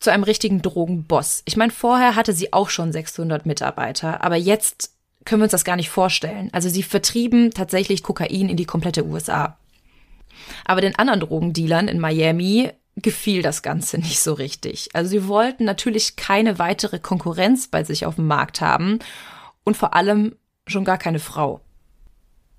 [0.00, 1.42] zu einem richtigen Drogenboss.
[1.46, 4.92] Ich meine, vorher hatte sie auch schon 600 Mitarbeiter, aber jetzt
[5.24, 6.50] können wir uns das gar nicht vorstellen.
[6.52, 9.58] Also sie vertrieben tatsächlich Kokain in die komplette USA.
[10.64, 14.90] Aber den anderen Drogendealern in Miami gefiel das Ganze nicht so richtig.
[14.94, 19.00] Also sie wollten natürlich keine weitere Konkurrenz bei sich auf dem Markt haben
[19.64, 21.60] und vor allem schon gar keine Frau.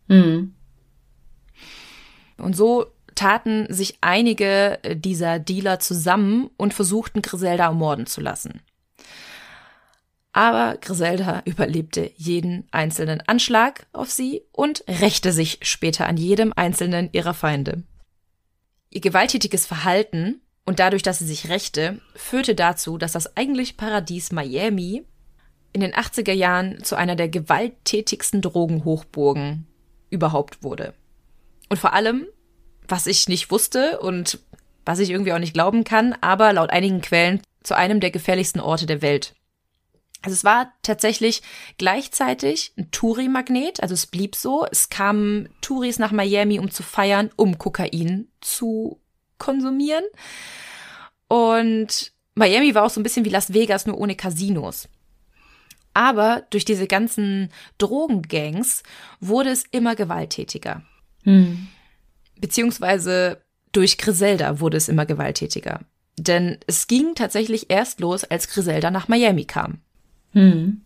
[0.08, 0.54] Mhm.
[2.38, 2.88] Und so
[3.18, 8.62] taten sich einige dieser Dealer zusammen und versuchten Griselda ermorden zu lassen.
[10.32, 17.10] Aber Griselda überlebte jeden einzelnen Anschlag auf sie und rächte sich später an jedem einzelnen
[17.12, 17.84] ihrer Feinde.
[18.90, 24.32] Ihr gewalttätiges Verhalten und dadurch, dass sie sich rächte, führte dazu, dass das eigentlich Paradies
[24.32, 25.06] Miami
[25.74, 29.68] in den 80er Jahren zu einer der gewalttätigsten Drogenhochburgen
[30.10, 30.94] überhaupt wurde.
[31.70, 32.28] Und vor allem,
[32.88, 34.40] was ich nicht wusste und
[34.86, 38.62] was ich irgendwie auch nicht glauben kann, aber laut einigen Quellen zu einem der gefährlichsten
[38.62, 39.36] Orte der Welt.
[40.22, 41.42] Also es war tatsächlich
[41.78, 44.66] gleichzeitig ein Touri-Magnet, also es blieb so.
[44.70, 49.00] Es kamen Touris nach Miami, um zu feiern, um Kokain zu
[49.38, 50.04] konsumieren.
[51.28, 54.90] Und Miami war auch so ein bisschen wie Las Vegas, nur ohne Casinos.
[55.94, 58.84] Aber durch diese ganzen Drogengangs
[59.20, 60.84] wurde es immer gewalttätiger.
[61.24, 61.68] Hm.
[62.40, 65.82] Beziehungsweise durch Griselda wurde es immer gewalttätiger.
[66.18, 69.80] Denn es ging tatsächlich erst los, als Griselda nach Miami kam.
[70.32, 70.82] Hm.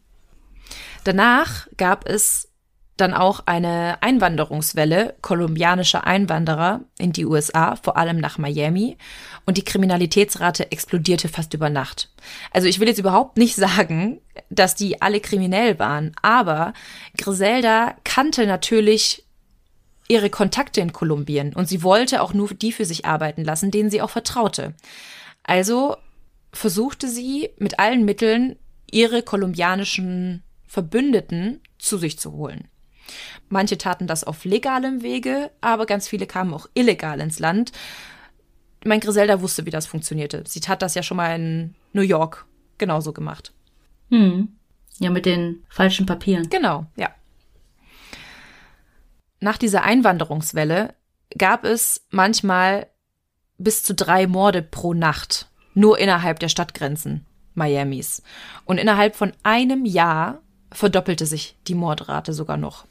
[1.04, 2.52] Danach gab es
[2.98, 8.98] dann auch eine Einwanderungswelle kolumbianischer Einwanderer in die USA, vor allem nach Miami.
[9.46, 12.12] Und die Kriminalitätsrate explodierte fast über Nacht.
[12.52, 16.74] Also ich will jetzt überhaupt nicht sagen, dass die alle kriminell waren, aber
[17.18, 19.26] Griselda kannte natürlich
[20.12, 23.90] ihre Kontakte in Kolumbien und sie wollte auch nur die für sich arbeiten lassen, denen
[23.90, 24.74] sie auch vertraute.
[25.42, 25.96] Also
[26.52, 28.58] versuchte sie mit allen Mitteln
[28.92, 32.68] ihre kolumbianischen Verbündeten zu sich zu holen.
[33.48, 37.72] Manche taten das auf legalem Wege, aber ganz viele kamen auch illegal ins Land.
[38.84, 40.44] Mein Griselda wusste, wie das funktionierte.
[40.46, 42.46] Sie tat das ja schon mal in New York
[42.78, 43.54] genauso gemacht.
[44.10, 44.50] Hm.
[45.00, 46.50] Ja, mit den falschen Papieren.
[46.50, 47.12] Genau, ja.
[49.42, 50.94] Nach dieser Einwanderungswelle
[51.36, 52.88] gab es manchmal
[53.58, 57.26] bis zu drei Morde pro Nacht, nur innerhalb der Stadtgrenzen
[57.56, 58.22] Miamis.
[58.66, 62.86] Und innerhalb von einem Jahr verdoppelte sich die Mordrate sogar noch.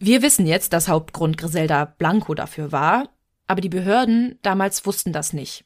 [0.00, 3.08] Wir wissen jetzt, dass Hauptgrund Griselda Blanco dafür war,
[3.46, 5.64] aber die Behörden damals wussten das nicht.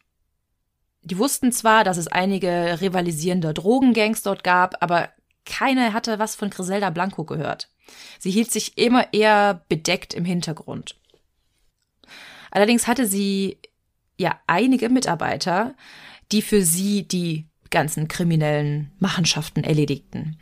[1.02, 5.08] Die wussten zwar, dass es einige rivalisierende Drogengangs dort gab, aber
[5.46, 7.71] keiner hatte was von Griselda Blanco gehört.
[8.18, 10.96] Sie hielt sich immer eher bedeckt im Hintergrund.
[12.50, 13.58] Allerdings hatte sie
[14.18, 15.74] ja einige Mitarbeiter,
[16.30, 20.38] die für sie die ganzen kriminellen Machenschaften erledigten.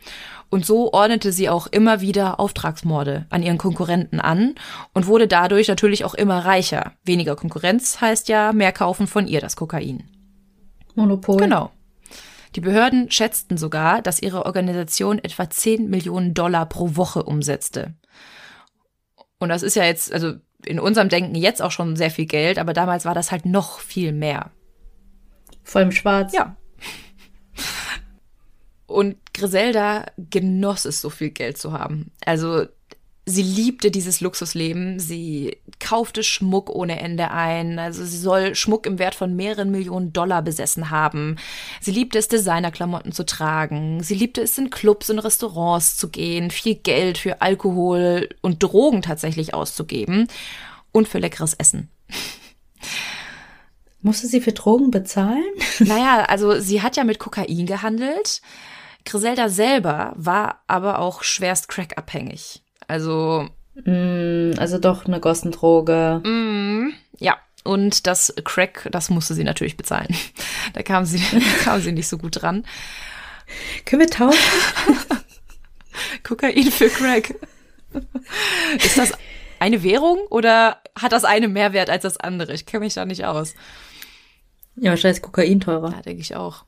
[0.49, 4.55] Und so ordnete sie auch immer wieder Auftragsmorde an ihren Konkurrenten an
[4.93, 6.93] und wurde dadurch natürlich auch immer reicher.
[7.03, 10.03] Weniger Konkurrenz heißt ja mehr kaufen von ihr das Kokain.
[10.93, 11.37] Monopol.
[11.37, 11.71] Genau.
[12.55, 17.93] Die Behörden schätzten sogar, dass ihre Organisation etwa 10 Millionen Dollar pro Woche umsetzte.
[19.39, 20.33] Und das ist ja jetzt, also
[20.65, 23.79] in unserem Denken jetzt auch schon sehr viel Geld, aber damals war das halt noch
[23.79, 24.51] viel mehr.
[25.63, 26.33] Voll im Schwarz.
[26.33, 26.55] Ja.
[28.85, 32.11] Und Griselda genoss es, so viel Geld zu haben.
[32.25, 32.65] Also
[33.25, 34.99] sie liebte dieses Luxusleben.
[34.99, 37.79] Sie kaufte Schmuck ohne Ende ein.
[37.79, 41.37] Also sie soll Schmuck im Wert von mehreren Millionen Dollar besessen haben.
[41.79, 44.01] Sie liebte es, Designerklamotten zu tragen.
[44.03, 49.01] Sie liebte es, in Clubs und Restaurants zu gehen, viel Geld für Alkohol und Drogen
[49.01, 50.27] tatsächlich auszugeben
[50.91, 51.89] und für leckeres Essen.
[54.03, 55.43] Musste sie für Drogen bezahlen?
[55.79, 58.41] Naja, also sie hat ja mit Kokain gehandelt.
[59.05, 62.63] Griselda selber war aber auch schwerst crackabhängig.
[62.91, 63.47] Also.
[63.85, 66.21] Mm, also doch eine Gossendroge.
[66.25, 67.37] Mm, ja.
[67.63, 70.13] Und das Crack, das musste sie natürlich bezahlen.
[70.73, 71.19] Da kam sie,
[71.63, 72.65] kam sie nicht so gut dran.
[73.85, 74.39] Können wir tauschen?
[76.23, 77.35] Kokain für Crack.
[78.77, 79.11] Ist das
[79.59, 82.53] eine Währung oder hat das eine mehr Wert als das andere?
[82.53, 83.53] Ich kenne mich da nicht aus.
[84.75, 85.91] Ja, wahrscheinlich ist Kokain teurer.
[85.91, 86.63] Ja, denke ich auch.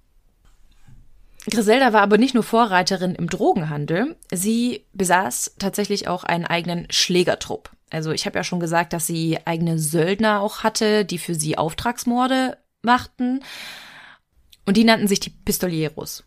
[1.50, 7.72] Griselda war aber nicht nur Vorreiterin im Drogenhandel, sie besaß tatsächlich auch einen eigenen Schlägertrupp.
[7.90, 11.58] Also ich habe ja schon gesagt, dass sie eigene Söldner auch hatte, die für sie
[11.58, 13.42] Auftragsmorde machten.
[14.66, 16.24] Und die nannten sich die Pistolieros.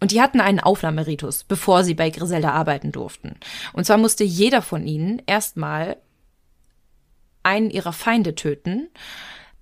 [0.00, 3.36] Und die hatten einen Aufnahmeritus, bevor sie bei Griselda arbeiten durften.
[3.72, 5.96] Und zwar musste jeder von ihnen erstmal
[7.42, 8.88] einen ihrer Feinde töten,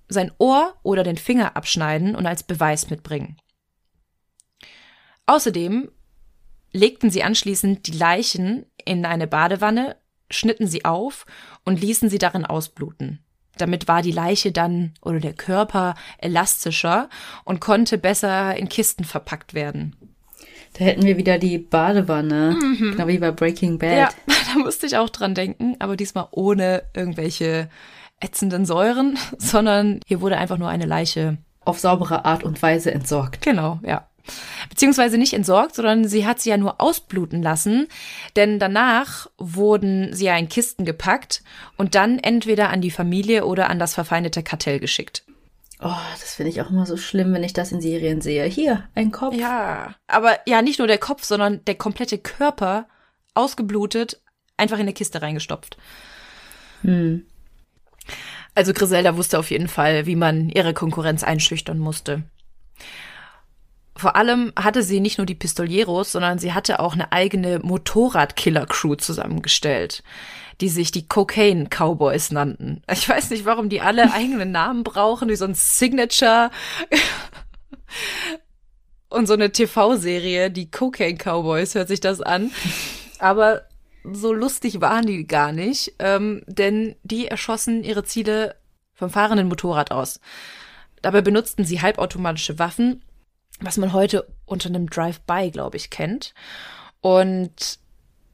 [0.07, 3.37] sein Ohr oder den Finger abschneiden und als Beweis mitbringen.
[5.25, 5.89] Außerdem
[6.71, 9.95] legten sie anschließend die Leichen in eine Badewanne,
[10.29, 11.25] schnitten sie auf
[11.63, 13.19] und ließen sie darin ausbluten.
[13.57, 17.09] Damit war die Leiche dann oder der Körper elastischer
[17.45, 19.95] und konnte besser in Kisten verpackt werden.
[20.73, 22.91] Da hätten wir wieder die Badewanne, mhm.
[22.91, 23.95] genau wie bei Breaking Bad.
[23.95, 24.09] Ja,
[24.53, 27.69] da musste ich auch dran denken, aber diesmal ohne irgendwelche
[28.19, 33.41] ätzenden Säuren, sondern hier wurde einfach nur eine Leiche auf saubere Art und Weise entsorgt.
[33.41, 34.07] Genau, ja.
[34.69, 37.87] Beziehungsweise nicht entsorgt, sondern sie hat sie ja nur ausbluten lassen,
[38.35, 41.43] denn danach wurden sie ja in Kisten gepackt
[41.77, 45.25] und dann entweder an die Familie oder an das verfeindete Kartell geschickt.
[45.81, 48.45] Oh, das finde ich auch immer so schlimm, wenn ich das in Serien sehe.
[48.45, 49.35] Hier, ein Kopf.
[49.35, 52.87] Ja, aber ja, nicht nur der Kopf, sondern der komplette Körper
[53.33, 54.21] ausgeblutet,
[54.55, 55.77] einfach in eine Kiste reingestopft.
[56.83, 57.25] Hm.
[58.55, 62.23] Also Griselda wusste auf jeden Fall, wie man ihre Konkurrenz einschüchtern musste.
[63.95, 68.95] Vor allem hatte sie nicht nur die Pistolieros, sondern sie hatte auch eine eigene Motorradkiller-Crew
[68.95, 70.03] zusammengestellt
[70.61, 72.83] die sich die Cocaine Cowboys nannten.
[72.91, 76.51] Ich weiß nicht, warum die alle eigene Namen brauchen, wie so ein Signature
[79.09, 82.51] und so eine TV-Serie, die Cocaine Cowboys, hört sich das an.
[83.19, 83.63] Aber
[84.03, 88.55] so lustig waren die gar nicht, ähm, denn die erschossen ihre Ziele
[88.93, 90.19] vom fahrenden Motorrad aus.
[91.01, 93.03] Dabei benutzten sie halbautomatische Waffen,
[93.63, 96.33] was man heute unter einem Drive-by, glaube ich, kennt.
[97.01, 97.79] Und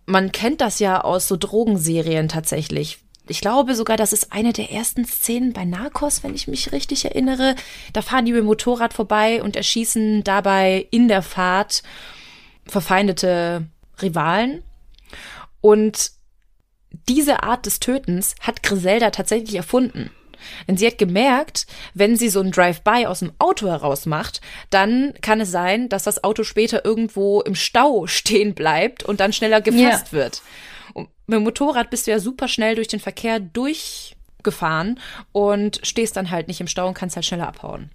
[0.05, 2.99] man kennt das ja aus so Drogenserien tatsächlich.
[3.27, 7.05] Ich glaube sogar, das ist eine der ersten Szenen bei Narcos, wenn ich mich richtig
[7.05, 7.55] erinnere.
[7.93, 11.83] Da fahren die mit dem Motorrad vorbei und erschießen dabei in der Fahrt
[12.65, 13.67] verfeindete
[14.01, 14.63] Rivalen.
[15.61, 16.11] Und
[17.07, 20.09] diese Art des Tötens hat Griselda tatsächlich erfunden.
[20.67, 25.13] Denn sie hat gemerkt, wenn sie so ein Drive-by aus dem Auto heraus macht, dann
[25.21, 29.61] kann es sein, dass das Auto später irgendwo im Stau stehen bleibt und dann schneller
[29.61, 30.11] gefasst ja.
[30.11, 30.41] wird.
[30.93, 34.99] Und mit dem Motorrad bist du ja super schnell durch den Verkehr durchgefahren
[35.31, 37.91] und stehst dann halt nicht im Stau und kannst halt schneller abhauen.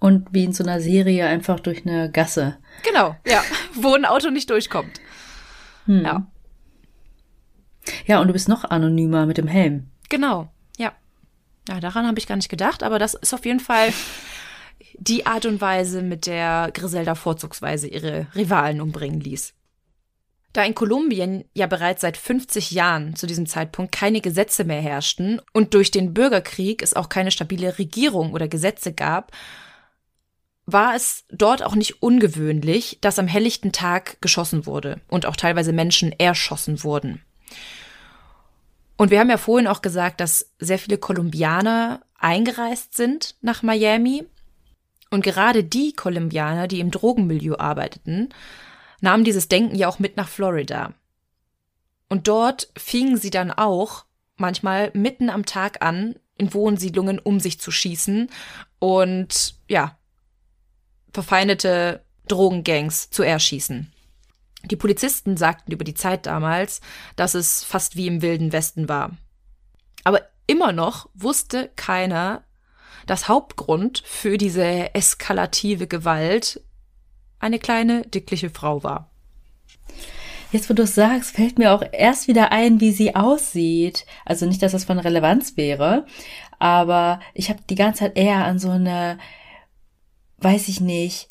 [0.00, 2.56] Und wie in so einer Serie einfach durch eine Gasse.
[2.84, 3.42] Genau, ja,
[3.74, 5.00] wo ein Auto nicht durchkommt.
[5.86, 6.04] Hm.
[6.04, 6.26] Ja.
[8.06, 9.90] Ja, und du bist noch anonymer mit dem Helm.
[10.08, 10.50] Genau.
[11.68, 13.92] Ja, daran habe ich gar nicht gedacht, aber das ist auf jeden Fall
[14.94, 19.52] die Art und Weise, mit der Griselda vorzugsweise ihre Rivalen umbringen ließ.
[20.54, 25.42] Da in Kolumbien ja bereits seit 50 Jahren zu diesem Zeitpunkt keine Gesetze mehr herrschten
[25.52, 29.30] und durch den Bürgerkrieg es auch keine stabile Regierung oder Gesetze gab,
[30.64, 35.72] war es dort auch nicht ungewöhnlich, dass am helllichten Tag geschossen wurde und auch teilweise
[35.74, 37.22] Menschen erschossen wurden.
[38.98, 44.26] Und wir haben ja vorhin auch gesagt, dass sehr viele Kolumbianer eingereist sind nach Miami.
[45.08, 48.30] Und gerade die Kolumbianer, die im Drogenmilieu arbeiteten,
[49.00, 50.92] nahmen dieses Denken ja auch mit nach Florida.
[52.08, 54.04] Und dort fingen sie dann auch
[54.36, 58.28] manchmal mitten am Tag an, in Wohnsiedlungen um sich zu schießen
[58.80, 59.96] und ja,
[61.12, 63.92] verfeindete Drogengangs zu erschießen.
[64.64, 66.80] Die Polizisten sagten über die Zeit damals,
[67.16, 69.12] dass es fast wie im wilden Westen war.
[70.04, 72.44] Aber immer noch wusste keiner,
[73.06, 76.60] dass Hauptgrund für diese eskalative Gewalt
[77.38, 79.10] eine kleine, dickliche Frau war.
[80.50, 84.06] Jetzt, wo du es sagst, fällt mir auch erst wieder ein, wie sie aussieht.
[84.24, 86.06] Also nicht, dass das von Relevanz wäre,
[86.58, 89.18] aber ich habe die ganze Zeit eher an so eine,
[90.38, 91.28] weiß ich nicht,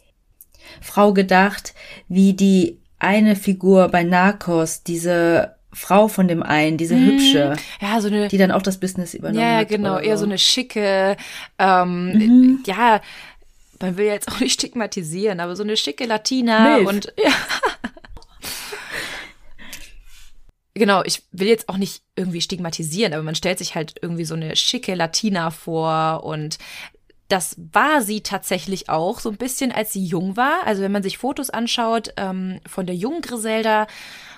[0.82, 1.74] Frau gedacht,
[2.08, 7.06] wie die eine Figur bei Narcos, diese Frau von dem einen, diese mhm.
[7.06, 9.70] hübsche, ja, so eine, die dann auch das Business übernommen ja, hat.
[9.70, 11.18] Ja, genau, eher so eine schicke,
[11.60, 12.64] ähm, mhm.
[12.66, 13.02] ja,
[13.80, 16.88] man will jetzt auch nicht stigmatisieren, aber so eine schicke Latina Milf.
[16.88, 17.32] und ja.
[20.74, 24.36] Genau, ich will jetzt auch nicht irgendwie stigmatisieren, aber man stellt sich halt irgendwie so
[24.36, 26.60] eine schicke Latina vor und
[27.28, 30.66] das war sie tatsächlich auch so ein bisschen, als sie jung war.
[30.66, 33.88] Also wenn man sich Fotos anschaut ähm, von der jungen Griselda,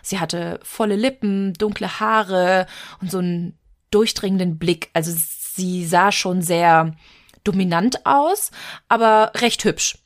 [0.01, 2.65] sie hatte volle Lippen, dunkle Haare
[3.01, 3.57] und so einen
[3.91, 4.89] durchdringenden Blick.
[4.93, 6.95] Also sie sah schon sehr
[7.43, 8.51] dominant aus,
[8.87, 9.97] aber recht hübsch.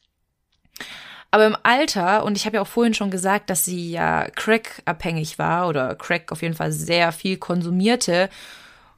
[1.31, 5.39] Aber im Alter, und ich habe ja auch vorhin schon gesagt, dass sie ja Crack-abhängig
[5.39, 8.29] war oder Crack auf jeden Fall sehr viel konsumierte,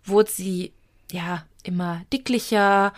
[0.03, 0.73] wurde sie
[1.11, 2.91] ja immer dicklicher,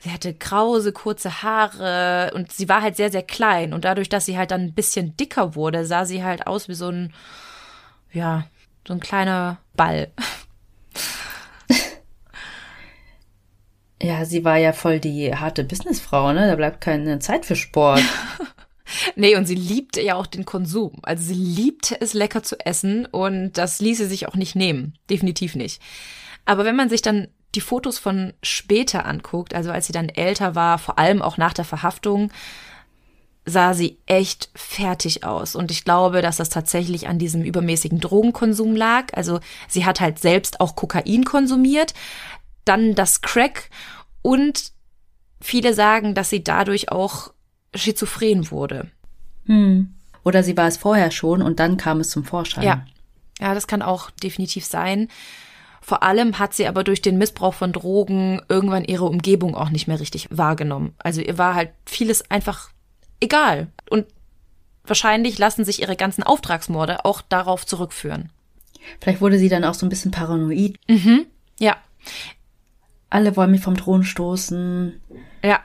[0.00, 3.72] sie hatte krause, kurze Haare und sie war halt sehr, sehr klein.
[3.72, 6.74] Und dadurch, dass sie halt dann ein bisschen dicker wurde, sah sie halt aus wie
[6.74, 7.12] so ein,
[8.12, 8.46] ja,
[8.86, 10.08] so ein kleiner Ball.
[14.02, 16.46] Ja, sie war ja voll die harte Businessfrau, ne?
[16.48, 18.02] Da bleibt keine Zeit für Sport.
[19.14, 20.92] nee, und sie liebte ja auch den Konsum.
[21.02, 24.94] Also sie liebte es, lecker zu essen und das ließe sich auch nicht nehmen.
[25.10, 25.82] Definitiv nicht.
[26.46, 30.54] Aber wenn man sich dann die Fotos von später anguckt, also als sie dann älter
[30.54, 32.30] war, vor allem auch nach der Verhaftung,
[33.44, 35.54] sah sie echt fertig aus.
[35.54, 39.14] Und ich glaube, dass das tatsächlich an diesem übermäßigen Drogenkonsum lag.
[39.14, 41.94] Also sie hat halt selbst auch Kokain konsumiert,
[42.64, 43.70] dann das Crack
[44.22, 44.72] und
[45.40, 47.32] viele sagen, dass sie dadurch auch
[47.74, 48.88] schizophren wurde.
[49.46, 49.94] Hm.
[50.22, 52.64] Oder sie war es vorher schon und dann kam es zum Vorschein.
[52.64, 52.86] Ja.
[53.40, 55.08] Ja, das kann auch definitiv sein.
[55.90, 59.88] Vor allem hat sie aber durch den Missbrauch von Drogen irgendwann ihre Umgebung auch nicht
[59.88, 60.94] mehr richtig wahrgenommen.
[60.98, 62.70] Also ihr war halt vieles einfach
[63.18, 63.66] egal.
[63.90, 64.06] Und
[64.84, 68.30] wahrscheinlich lassen sich ihre ganzen Auftragsmorde auch darauf zurückführen.
[69.00, 70.78] Vielleicht wurde sie dann auch so ein bisschen paranoid.
[70.88, 71.26] Mhm.
[71.58, 71.76] Ja.
[73.08, 75.00] Alle wollen mich vom Thron stoßen.
[75.42, 75.58] Ja.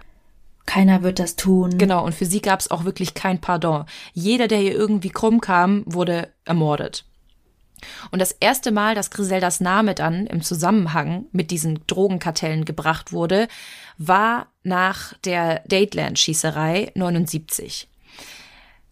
[0.65, 1.78] Keiner wird das tun.
[1.78, 3.86] Genau, und für sie gab es auch wirklich kein Pardon.
[4.13, 7.05] Jeder, der hier irgendwie krumm kam, wurde ermordet.
[8.11, 13.47] Und das erste Mal, dass Griseldas Name dann im Zusammenhang mit diesen Drogenkartellen gebracht wurde,
[13.97, 17.88] war nach der Dateland-Schießerei 79.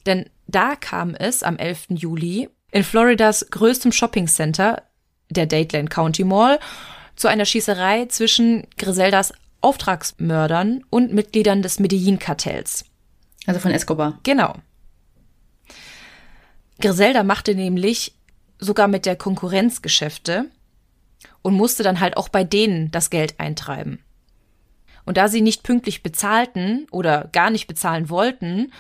[0.05, 1.85] Denn da kam es am 11.
[1.89, 4.83] Juli in Floridas größtem Shoppingcenter,
[5.29, 6.59] der Dateland County Mall,
[7.15, 12.85] zu einer Schießerei zwischen Griseldas Auftragsmördern und Mitgliedern des Medellin-Kartells.
[13.45, 14.19] Also von Escobar.
[14.23, 14.55] Genau.
[16.81, 18.13] Griselda machte nämlich
[18.63, 20.49] sogar mit der Konkurrenz Geschäfte
[21.41, 23.99] und musste dann halt auch bei denen das Geld eintreiben.
[25.05, 28.71] Und da sie nicht pünktlich bezahlten oder gar nicht bezahlen wollten,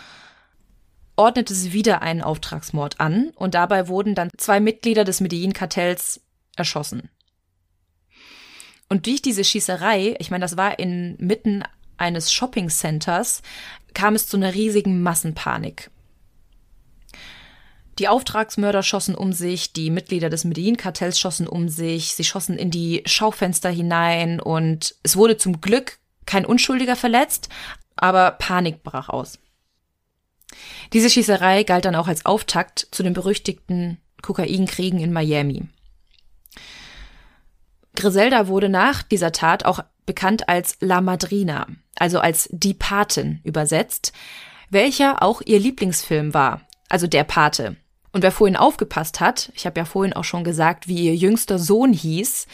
[1.15, 6.21] ordnete sie wieder einen Auftragsmord an und dabei wurden dann zwei Mitglieder des Medellin-Kartells
[6.55, 7.09] erschossen.
[8.89, 11.63] Und durch diese Schießerei, ich meine, das war inmitten
[11.97, 13.41] eines Shopping-Centers,
[13.93, 15.89] kam es zu einer riesigen Massenpanik.
[17.99, 22.71] Die Auftragsmörder schossen um sich, die Mitglieder des Medellin-Kartells schossen um sich, sie schossen in
[22.71, 27.49] die Schaufenster hinein und es wurde zum Glück kein Unschuldiger verletzt,
[27.95, 29.37] aber Panik brach aus.
[30.91, 35.67] Diese Schießerei galt dann auch als Auftakt zu den berüchtigten Kokainkriegen in Miami.
[37.95, 44.13] Griselda wurde nach dieser Tat auch bekannt als La Madrina, also als die Patin übersetzt,
[44.69, 47.75] welcher auch ihr Lieblingsfilm war, also der Pate.
[48.13, 51.59] Und wer vorhin aufgepasst hat, ich habe ja vorhin auch schon gesagt, wie ihr jüngster
[51.59, 52.47] Sohn hieß,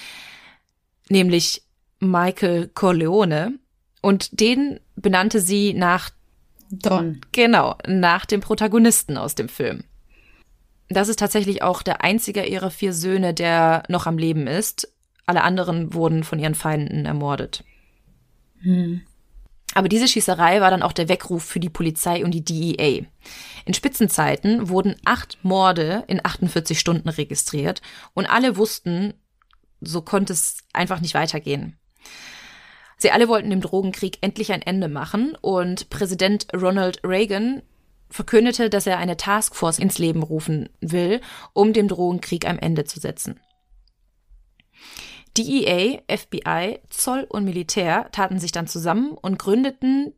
[1.09, 1.63] nämlich
[1.99, 3.59] Michael Corleone,
[4.01, 6.09] und den benannte sie nach
[6.71, 7.19] Don.
[7.31, 9.83] Genau, nach dem Protagonisten aus dem Film.
[10.87, 14.91] Das ist tatsächlich auch der einzige ihrer vier Söhne, der noch am Leben ist.
[15.25, 17.63] Alle anderen wurden von ihren Feinden ermordet.
[18.61, 19.01] Hm.
[19.75, 23.05] Aber diese Schießerei war dann auch der Weckruf für die Polizei und die DEA.
[23.65, 27.81] In Spitzenzeiten wurden acht Morde in 48 Stunden registriert
[28.13, 29.13] und alle wussten,
[29.79, 31.77] so konnte es einfach nicht weitergehen.
[32.97, 37.61] Sie alle wollten dem Drogenkrieg endlich ein Ende machen und Präsident Ronald Reagan
[38.09, 41.21] verkündete, dass er eine Taskforce ins Leben rufen will,
[41.53, 43.39] um dem Drogenkrieg ein Ende zu setzen.
[45.39, 50.13] DEA, FBI, Zoll und Militär taten sich dann zusammen und gründeten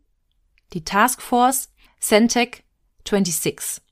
[0.74, 1.70] die Taskforce
[2.00, 2.64] Centec
[3.08, 3.84] 26.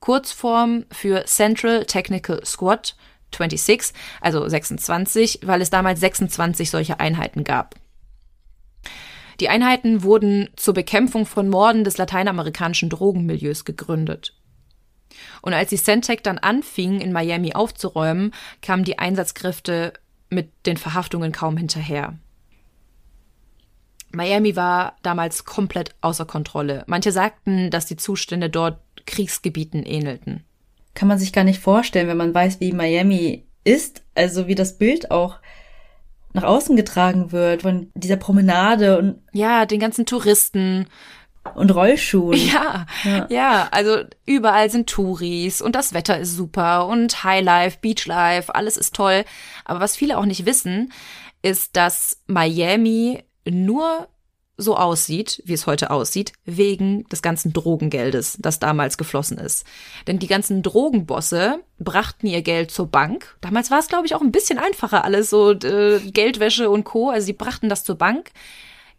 [0.00, 2.96] Kurzform für Central Technical Squad
[3.32, 7.76] 26, also 26, weil es damals 26 solche Einheiten gab.
[9.38, 14.34] Die Einheiten wurden zur Bekämpfung von Morden des lateinamerikanischen Drogenmilieus gegründet.
[15.42, 19.92] Und als die Centec dann anfingen, in Miami aufzuräumen, kamen die Einsatzkräfte
[20.30, 22.18] mit den Verhaftungen kaum hinterher.
[24.12, 26.84] Miami war damals komplett außer Kontrolle.
[26.86, 30.44] Manche sagten, dass die Zustände dort Kriegsgebieten ähnelten.
[30.94, 34.78] Kann man sich gar nicht vorstellen, wenn man weiß, wie Miami ist, also wie das
[34.78, 35.38] Bild auch
[36.32, 40.86] nach außen getragen wird von dieser Promenade und ja, den ganzen Touristen
[41.54, 42.38] und Rollschuhen.
[42.50, 48.54] Ja, ja, ja, also überall sind Touris und das Wetter ist super und Highlife, Beachlife,
[48.54, 49.24] alles ist toll.
[49.64, 50.92] Aber was viele auch nicht wissen,
[51.42, 54.08] ist, dass Miami nur
[54.60, 59.64] so aussieht, wie es heute aussieht, wegen des ganzen Drogengeldes, das damals geflossen ist.
[60.06, 63.36] Denn die ganzen Drogenbosse brachten ihr Geld zur Bank.
[63.40, 67.08] Damals war es, glaube ich, auch ein bisschen einfacher alles, so äh, Geldwäsche und Co.
[67.10, 68.30] Also sie brachten das zur Bank.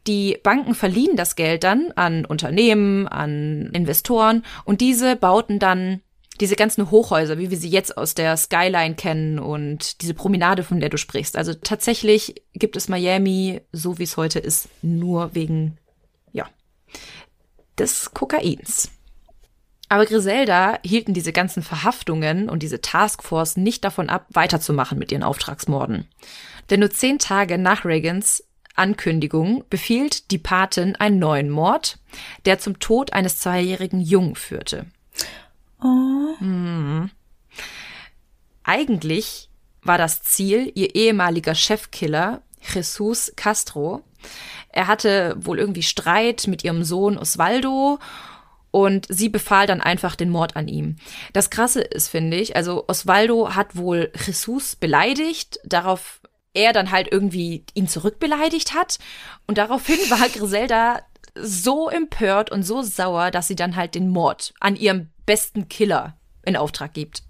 [0.08, 6.02] Die Banken verliehen das Geld dann an Unternehmen, an Investoren und diese bauten dann
[6.40, 10.80] diese ganzen Hochhäuser, wie wir sie jetzt aus der Skyline kennen und diese Promenade, von
[10.80, 11.38] der du sprichst.
[11.38, 15.78] Also tatsächlich gibt es Miami, so wie es heute ist, nur wegen,
[16.32, 16.48] ja,
[17.78, 18.90] des Kokains.
[19.88, 25.22] Aber Griselda hielten diese ganzen Verhaftungen und diese Taskforce nicht davon ab, weiterzumachen mit ihren
[25.24, 26.08] Auftragsmorden.
[26.70, 28.44] Denn nur zehn Tage nach Reagans
[28.76, 32.00] Ankündigung befiehlt die Patin einen neuen Mord,
[32.46, 34.86] der zum Tod eines zweijährigen Jungen führte.
[35.82, 36.36] Oh.
[36.40, 37.10] Mhm.
[38.64, 39.50] Eigentlich
[39.84, 44.04] war das Ziel ihr ehemaliger Chefkiller Jesus Castro.
[44.70, 48.00] Er hatte wohl irgendwie Streit mit ihrem Sohn Osvaldo
[48.70, 50.96] und sie befahl dann einfach den Mord an ihm.
[51.34, 56.21] Das Krasse ist, finde ich, also Osvaldo hat wohl Jesus beleidigt, darauf
[56.54, 59.00] er dann halt irgendwie ihn zurückbeleidigt hat
[59.48, 61.02] und daraufhin war Griselda
[61.36, 66.18] so empört und so sauer, dass sie dann halt den Mord an ihrem besten Killer
[66.44, 67.24] in Auftrag gibt.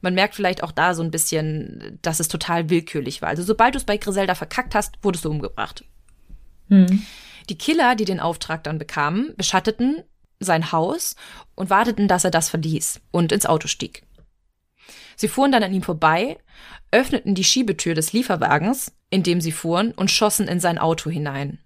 [0.00, 3.30] Man merkt vielleicht auch da so ein bisschen, dass es total willkürlich war.
[3.30, 5.84] Also sobald du es bei Griselda verkackt hast, wurdest du umgebracht.
[6.68, 7.04] Hm.
[7.48, 10.04] Die Killer, die den Auftrag dann bekamen, beschatteten
[10.40, 11.16] sein Haus
[11.56, 14.04] und warteten, dass er das verließ und ins Auto stieg.
[15.18, 16.38] Sie fuhren dann an ihm vorbei,
[16.92, 21.58] öffneten die Schiebetür des Lieferwagens, in dem sie fuhren, und schossen in sein Auto hinein.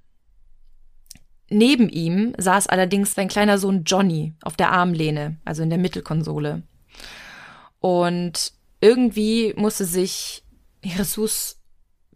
[1.51, 6.63] Neben ihm saß allerdings sein kleiner Sohn Johnny auf der Armlehne, also in der Mittelkonsole.
[7.79, 10.45] Und irgendwie musste sich
[10.83, 11.61] Jesus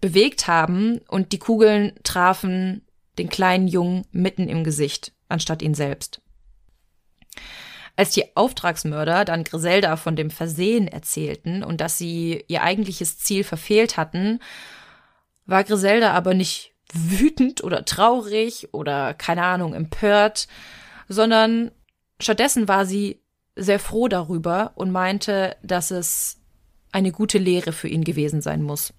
[0.00, 2.86] bewegt haben und die Kugeln trafen
[3.18, 6.22] den kleinen Jungen mitten im Gesicht, anstatt ihn selbst.
[7.96, 13.42] Als die Auftragsmörder dann Griselda von dem Versehen erzählten und dass sie ihr eigentliches Ziel
[13.42, 14.40] verfehlt hatten,
[15.46, 20.46] war Griselda aber nicht wütend oder traurig oder keine Ahnung empört,
[21.08, 21.70] sondern
[22.20, 23.22] stattdessen war sie
[23.54, 26.38] sehr froh darüber und meinte, dass es
[26.92, 28.92] eine gute Lehre für ihn gewesen sein muss.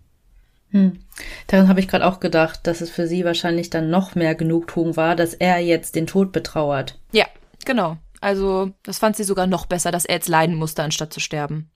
[0.71, 0.99] Hm.
[1.47, 4.97] Daran habe ich gerade auch gedacht, dass es für sie wahrscheinlich dann noch mehr Genugtuung
[4.97, 6.99] war, dass er jetzt den Tod betrauert.
[7.11, 7.25] Ja,
[7.65, 7.97] genau.
[8.21, 11.69] Also, das fand sie sogar noch besser, dass er jetzt leiden musste, anstatt zu sterben.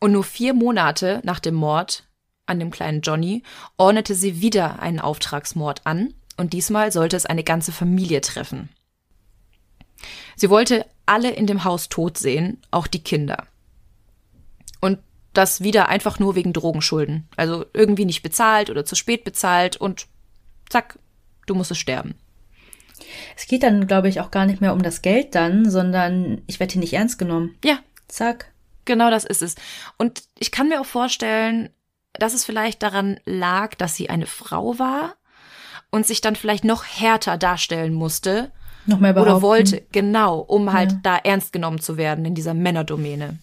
[0.00, 2.08] Und nur vier Monate nach dem Mord
[2.46, 3.42] an dem kleinen Johnny
[3.76, 8.68] ordnete sie wieder einen Auftragsmord an und diesmal sollte es eine ganze Familie treffen.
[10.36, 13.46] Sie wollte alle in dem Haus tot sehen, auch die Kinder.
[14.80, 14.98] Und
[15.32, 17.28] das wieder einfach nur wegen Drogenschulden.
[17.36, 20.06] Also irgendwie nicht bezahlt oder zu spät bezahlt und
[20.68, 20.98] zack,
[21.46, 22.14] du musstest sterben.
[23.36, 26.60] Es geht dann, glaube ich, auch gar nicht mehr um das Geld dann, sondern ich
[26.60, 27.56] werde hier nicht ernst genommen.
[27.64, 27.78] Ja.
[28.08, 28.52] Zack.
[28.84, 29.54] Genau das ist es.
[29.96, 31.70] Und ich kann mir auch vorstellen,
[32.12, 35.14] dass es vielleicht daran lag, dass sie eine Frau war
[35.90, 38.52] und sich dann vielleicht noch härter darstellen musste.
[38.86, 39.32] Noch mehr behaupten.
[39.32, 40.98] Oder wollte, genau, um halt ja.
[41.02, 43.38] da ernst genommen zu werden in dieser Männerdomäne.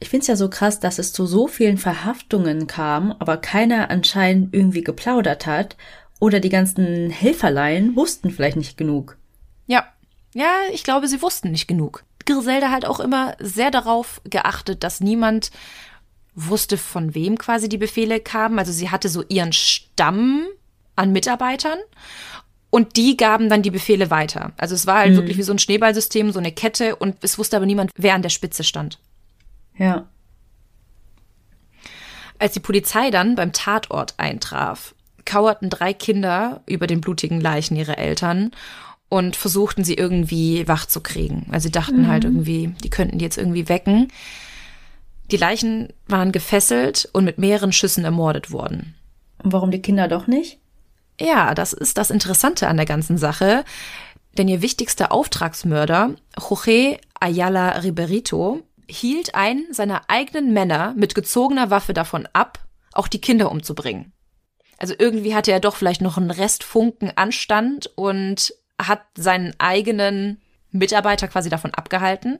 [0.00, 3.90] Ich finde es ja so krass, dass es zu so vielen Verhaftungen kam, aber keiner
[3.90, 5.76] anscheinend irgendwie geplaudert hat
[6.20, 9.16] oder die ganzen Helferlein wussten vielleicht nicht genug.
[9.66, 9.84] Ja,
[10.34, 12.04] ja, ich glaube, sie wussten nicht genug.
[12.26, 15.50] Griselda hat auch immer sehr darauf geachtet, dass niemand
[16.34, 18.58] wusste, von wem quasi die Befehle kamen.
[18.58, 20.46] Also sie hatte so ihren Stamm
[20.94, 21.78] an Mitarbeitern
[22.70, 24.52] und die gaben dann die Befehle weiter.
[24.56, 25.16] Also es war halt mhm.
[25.16, 28.22] wirklich wie so ein Schneeballsystem, so eine Kette und es wusste aber niemand, wer an
[28.22, 28.98] der Spitze stand.
[29.76, 30.06] Ja.
[32.38, 34.94] Als die Polizei dann beim Tatort eintraf,
[35.28, 38.50] kauerten drei Kinder über den blutigen Leichen ihrer Eltern
[39.10, 41.46] und versuchten sie irgendwie wach zu kriegen.
[41.50, 42.08] Also sie dachten mhm.
[42.08, 44.08] halt irgendwie, die könnten die jetzt irgendwie wecken.
[45.30, 48.94] Die Leichen waren gefesselt und mit mehreren Schüssen ermordet worden.
[49.42, 50.58] Und warum die Kinder doch nicht?
[51.20, 53.64] Ja, das ist das Interessante an der ganzen Sache.
[54.38, 61.92] Denn ihr wichtigster Auftragsmörder, Jorge Ayala Riberito, hielt einen seiner eigenen Männer mit gezogener Waffe
[61.92, 62.60] davon ab,
[62.92, 64.12] auch die Kinder umzubringen.
[64.78, 71.28] Also irgendwie hatte er doch vielleicht noch einen Restfunken Anstand und hat seinen eigenen Mitarbeiter
[71.28, 72.38] quasi davon abgehalten.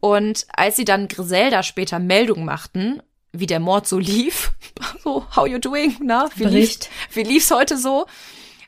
[0.00, 4.52] Und als sie dann Griselda später Meldung machten, wie der Mord so lief,
[5.02, 6.90] so, how you doing, na, wie, Bericht.
[7.08, 8.06] Lief, wie lief's heute so,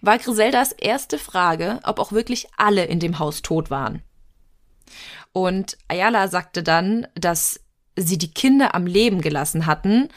[0.01, 4.03] war Griseldas erste Frage, ob auch wirklich alle in dem Haus tot waren.
[5.33, 7.61] Und Ayala sagte dann, dass
[7.97, 10.09] sie die Kinder am Leben gelassen hatten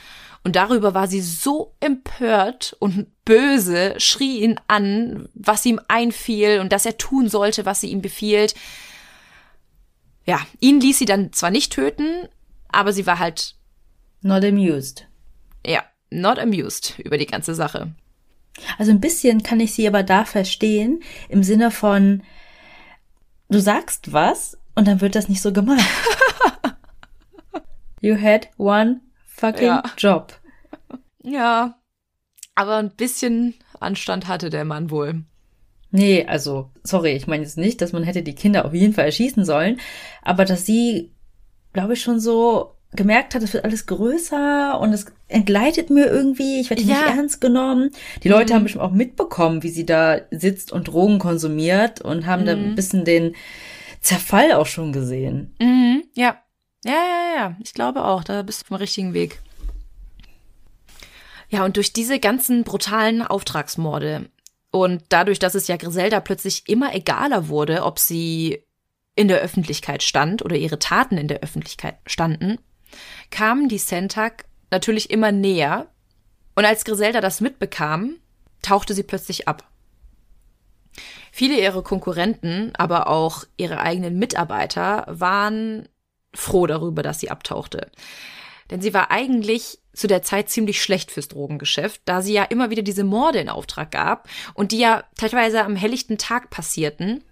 [0.45, 6.71] und darüber war sie so empört und böse, schrie ihn an, was ihm einfiel und
[6.71, 8.53] dass er tun sollte, was sie ihm befiehlt.
[10.23, 12.27] Ja, ihn ließ sie dann zwar nicht töten,
[12.67, 13.55] aber sie war halt
[14.21, 15.07] not amused.
[15.65, 17.95] Ja, not amused über die ganze Sache.
[18.77, 22.21] Also ein bisschen kann ich sie aber da verstehen, im Sinne von,
[23.49, 25.83] du sagst was, und dann wird das nicht so gemacht.
[28.01, 29.01] you had one
[29.35, 29.83] fucking Ja.
[29.97, 30.39] job.
[31.23, 31.75] Ja,
[32.55, 35.23] aber ein bisschen Anstand hatte der Mann wohl.
[35.91, 39.05] Nee, also, sorry, ich meine jetzt nicht, dass man hätte die Kinder auf jeden Fall
[39.05, 39.79] erschießen sollen,
[40.21, 41.13] aber dass sie,
[41.73, 46.59] glaube ich, schon so gemerkt hat, es wird alles größer und es entgleitet mir irgendwie,
[46.61, 46.95] ich werde Ja.
[46.95, 47.91] nicht ernst genommen.
[48.23, 48.55] Die Leute Mhm.
[48.55, 52.63] haben bestimmt auch mitbekommen, wie sie da sitzt und Drogen konsumiert und haben da Mhm.
[52.69, 53.35] ein bisschen den
[54.01, 55.55] Zerfall auch schon gesehen.
[55.59, 56.37] Mhm, ja.
[56.85, 57.55] Ja, ja, ja.
[57.63, 59.41] Ich glaube auch, da bist du auf dem richtigen Weg.
[61.49, 64.29] Ja, und durch diese ganzen brutalen Auftragsmorde
[64.71, 68.63] und dadurch, dass es ja Griselda plötzlich immer egaler wurde, ob sie
[69.15, 72.59] in der Öffentlichkeit stand oder ihre Taten in der Öffentlichkeit standen,
[73.31, 75.87] kamen die Sentak natürlich immer näher.
[76.55, 78.17] Und als Griselda das mitbekam,
[78.61, 79.63] tauchte sie plötzlich ab.
[81.31, 85.87] Viele ihrer Konkurrenten, aber auch ihre eigenen Mitarbeiter waren
[86.35, 87.89] froh darüber, dass sie abtauchte.
[88.71, 92.69] Denn sie war eigentlich zu der Zeit ziemlich schlecht fürs Drogengeschäft, da sie ja immer
[92.69, 97.23] wieder diese Morde in Auftrag gab und die ja teilweise am helllichten Tag passierten.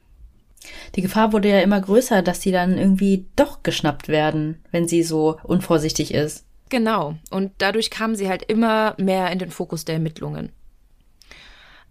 [0.96, 5.04] Die Gefahr wurde ja immer größer, dass sie dann irgendwie doch geschnappt werden, wenn sie
[5.04, 6.46] so unvorsichtig ist.
[6.70, 7.16] Genau.
[7.30, 10.52] Und dadurch kam sie halt immer mehr in den Fokus der Ermittlungen.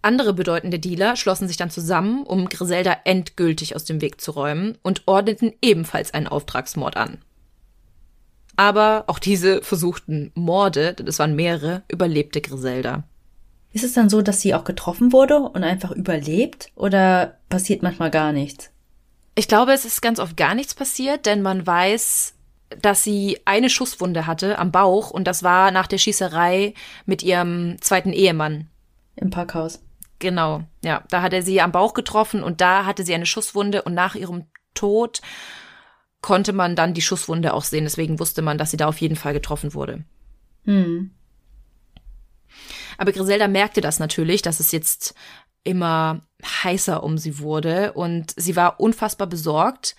[0.03, 4.77] Andere bedeutende Dealer schlossen sich dann zusammen, um Griselda endgültig aus dem Weg zu räumen
[4.83, 7.19] und ordneten ebenfalls einen Auftragsmord an.
[8.57, 13.03] Aber auch diese versuchten Morde, denn es waren mehrere, überlebte Griselda.
[13.71, 18.11] Ist es dann so, dass sie auch getroffen wurde und einfach überlebt oder passiert manchmal
[18.11, 18.71] gar nichts?
[19.35, 22.33] Ich glaube, es ist ganz oft gar nichts passiert, denn man weiß,
[22.81, 26.73] dass sie eine Schusswunde hatte am Bauch und das war nach der Schießerei
[27.05, 28.67] mit ihrem zweiten Ehemann.
[29.15, 29.79] Im Parkhaus.
[30.19, 31.03] Genau, ja.
[31.09, 34.15] Da hat er sie am Bauch getroffen und da hatte sie eine Schusswunde und nach
[34.15, 35.21] ihrem Tod
[36.21, 37.83] konnte man dann die Schusswunde auch sehen.
[37.83, 40.05] Deswegen wusste man, dass sie da auf jeden Fall getroffen wurde.
[40.65, 41.11] Hm.
[42.97, 45.15] Aber Griselda merkte das natürlich, dass es jetzt
[45.63, 49.95] immer heißer um sie wurde und sie war unfassbar besorgt,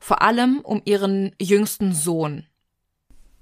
[0.00, 2.46] vor allem um ihren jüngsten Sohn,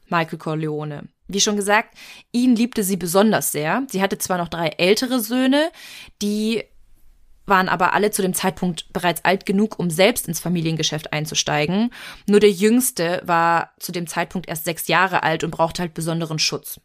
[0.08, 1.08] Michael Corleone.
[1.28, 1.96] Wie schon gesagt,
[2.32, 3.82] ihn liebte sie besonders sehr.
[3.90, 5.70] Sie hatte zwar noch drei ältere Söhne,
[6.22, 6.64] die
[7.46, 11.90] waren aber alle zu dem Zeitpunkt bereits alt genug, um selbst ins Familiengeschäft einzusteigen.
[12.28, 16.38] Nur der jüngste war zu dem Zeitpunkt erst sechs Jahre alt und brauchte halt besonderen
[16.38, 16.80] Schutz.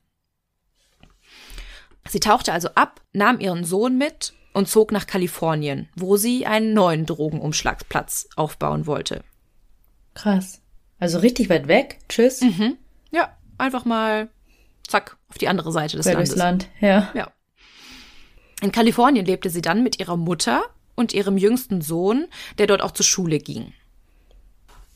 [2.07, 6.73] Sie tauchte also ab, nahm ihren Sohn mit und zog nach Kalifornien, wo sie einen
[6.73, 9.23] neuen Drogenumschlagsplatz aufbauen wollte.
[10.13, 10.61] Krass.
[10.99, 11.99] Also richtig weit weg.
[12.09, 12.41] Tschüss.
[12.41, 12.77] Mhm.
[13.61, 14.29] Einfach mal
[14.87, 16.35] zack auf die andere Seite des Landes.
[16.35, 16.67] Land.
[16.79, 17.11] Ja.
[17.13, 17.31] Ja.
[18.59, 20.63] In Kalifornien lebte sie dann mit ihrer Mutter
[20.95, 22.25] und ihrem jüngsten Sohn,
[22.57, 23.71] der dort auch zur Schule ging.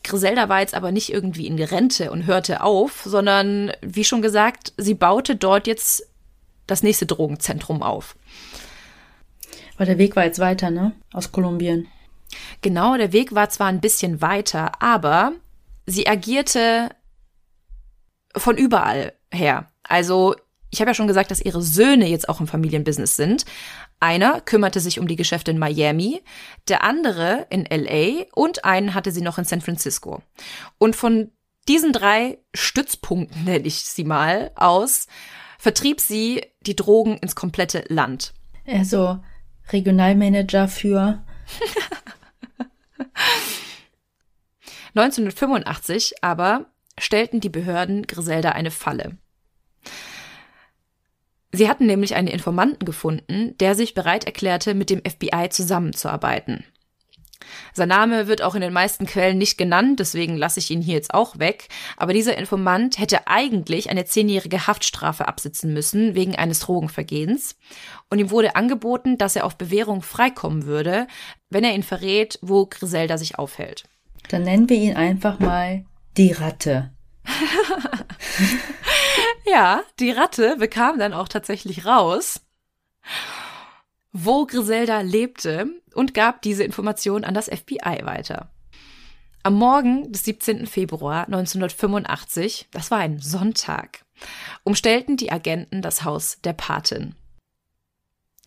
[0.03, 4.73] Griselda war jetzt aber nicht irgendwie in Rente und hörte auf, sondern wie schon gesagt,
[4.77, 6.09] sie baute dort jetzt
[6.65, 8.15] das nächste Drogenzentrum auf.
[9.75, 10.93] Aber der Weg war jetzt weiter, ne?
[11.13, 11.87] Aus Kolumbien.
[12.61, 15.33] Genau, der Weg war zwar ein bisschen weiter, aber
[15.85, 16.89] sie agierte
[18.37, 19.69] von überall her.
[19.83, 20.35] Also,
[20.69, 23.45] ich habe ja schon gesagt, dass ihre Söhne jetzt auch im Familienbusiness sind.
[23.99, 26.21] Einer kümmerte sich um die Geschäfte in Miami,
[26.67, 30.21] der andere in LA und einen hatte sie noch in San Francisco.
[30.77, 31.31] Und von
[31.67, 35.07] diesen drei Stützpunkten, nenne ich sie mal, aus,
[35.59, 38.33] vertrieb sie die Drogen ins komplette Land.
[38.67, 39.19] Also
[39.71, 41.23] Regionalmanager für
[44.95, 46.65] 1985 aber
[46.99, 49.17] stellten die Behörden Griselda eine Falle.
[51.51, 56.65] Sie hatten nämlich einen Informanten gefunden, der sich bereit erklärte, mit dem FBI zusammenzuarbeiten.
[57.73, 60.95] Sein Name wird auch in den meisten Quellen nicht genannt, deswegen lasse ich ihn hier
[60.95, 61.67] jetzt auch weg.
[61.97, 67.55] Aber dieser Informant hätte eigentlich eine zehnjährige Haftstrafe absitzen müssen wegen eines Drogenvergehens.
[68.09, 71.07] Und ihm wurde angeboten, dass er auf Bewährung freikommen würde,
[71.49, 73.83] wenn er ihn verrät, wo Griselda sich aufhält.
[74.29, 75.85] Dann nennen wir ihn einfach mal
[76.17, 76.91] die Ratte.
[79.45, 82.41] Ja, die Ratte bekam dann auch tatsächlich raus,
[84.11, 88.49] wo Griselda lebte und gab diese Information an das FBI weiter.
[89.43, 90.65] Am Morgen des 17.
[90.65, 94.03] Februar 1985, das war ein Sonntag,
[94.63, 97.13] umstellten die Agenten das Haus der Patin.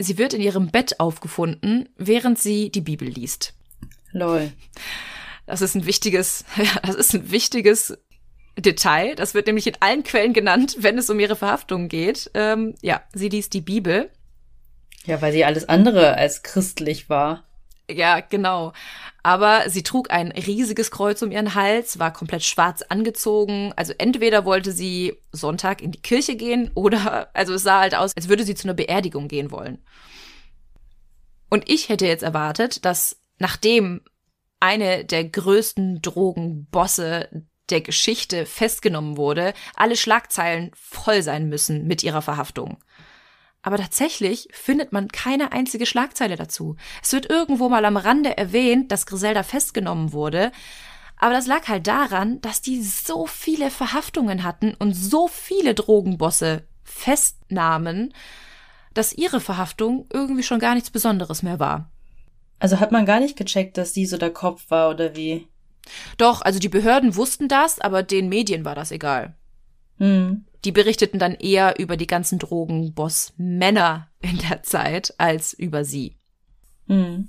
[0.00, 3.54] Sie wird in ihrem Bett aufgefunden, während sie die Bibel liest.
[4.10, 4.52] Lol.
[5.48, 7.98] Das ist ein wichtiges, ja, das ist ein wichtiges
[8.56, 9.14] Detail.
[9.14, 12.30] Das wird nämlich in allen Quellen genannt, wenn es um ihre Verhaftung geht.
[12.34, 14.10] Ähm, ja, sie liest die Bibel.
[15.06, 17.44] Ja, weil sie alles andere als christlich war.
[17.90, 18.74] Ja, genau.
[19.22, 23.72] Aber sie trug ein riesiges Kreuz um ihren Hals, war komplett schwarz angezogen.
[23.74, 28.12] Also entweder wollte sie Sonntag in die Kirche gehen oder, also es sah halt aus,
[28.14, 29.78] als würde sie zu einer Beerdigung gehen wollen.
[31.48, 34.02] Und ich hätte jetzt erwartet, dass nachdem
[34.60, 37.28] eine der größten Drogenbosse
[37.70, 42.78] der Geschichte festgenommen wurde, alle Schlagzeilen voll sein müssen mit ihrer Verhaftung.
[43.62, 46.76] Aber tatsächlich findet man keine einzige Schlagzeile dazu.
[47.02, 50.52] Es wird irgendwo mal am Rande erwähnt, dass Griselda festgenommen wurde.
[51.16, 56.68] Aber das lag halt daran, dass die so viele Verhaftungen hatten und so viele Drogenbosse
[56.84, 58.14] festnahmen,
[58.94, 61.90] dass ihre Verhaftung irgendwie schon gar nichts Besonderes mehr war.
[62.58, 65.48] Also hat man gar nicht gecheckt, dass die so der Kopf war oder wie?
[66.16, 69.36] Doch, also die Behörden wussten das, aber den Medien war das egal.
[69.98, 70.44] Hm.
[70.64, 76.16] Die berichteten dann eher über die ganzen Drogenboss-Männer in der Zeit als über sie.
[76.88, 77.28] Hm.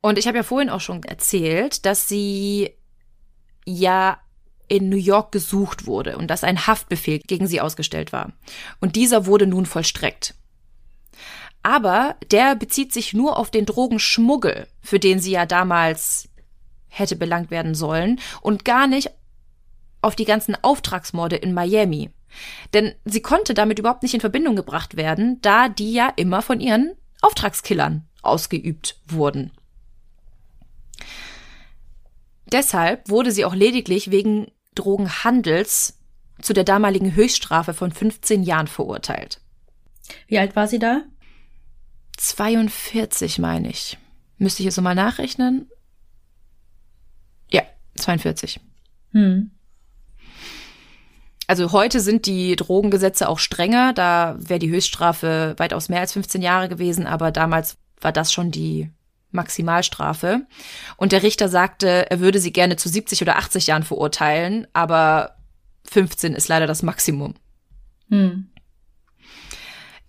[0.00, 2.70] Und ich habe ja vorhin auch schon erzählt, dass sie
[3.66, 4.18] ja
[4.68, 8.32] in New York gesucht wurde und dass ein Haftbefehl gegen sie ausgestellt war.
[8.80, 10.34] Und dieser wurde nun vollstreckt.
[11.62, 16.28] Aber der bezieht sich nur auf den Drogenschmuggel, für den sie ja damals
[16.88, 19.10] hätte belangt werden sollen und gar nicht
[20.02, 22.10] auf die ganzen Auftragsmorde in Miami.
[22.72, 26.60] Denn sie konnte damit überhaupt nicht in Verbindung gebracht werden, da die ja immer von
[26.60, 29.50] ihren Auftragskillern ausgeübt wurden.
[32.46, 35.98] Deshalb wurde sie auch lediglich wegen Drogenhandels
[36.40, 39.40] zu der damaligen Höchststrafe von 15 Jahren verurteilt.
[40.26, 41.02] Wie alt war sie da?
[42.20, 43.96] 42, meine ich.
[44.36, 45.70] Müsste ich jetzt so mal nachrechnen?
[47.50, 47.62] Ja,
[47.96, 48.60] 42.
[49.12, 49.50] Hm.
[51.46, 53.94] Also heute sind die Drogengesetze auch strenger.
[53.94, 58.50] Da wäre die Höchststrafe weitaus mehr als 15 Jahre gewesen, aber damals war das schon
[58.50, 58.90] die
[59.30, 60.46] Maximalstrafe.
[60.98, 65.36] Und der Richter sagte, er würde sie gerne zu 70 oder 80 Jahren verurteilen, aber
[65.84, 67.34] 15 ist leider das Maximum.
[68.10, 68.49] Hm.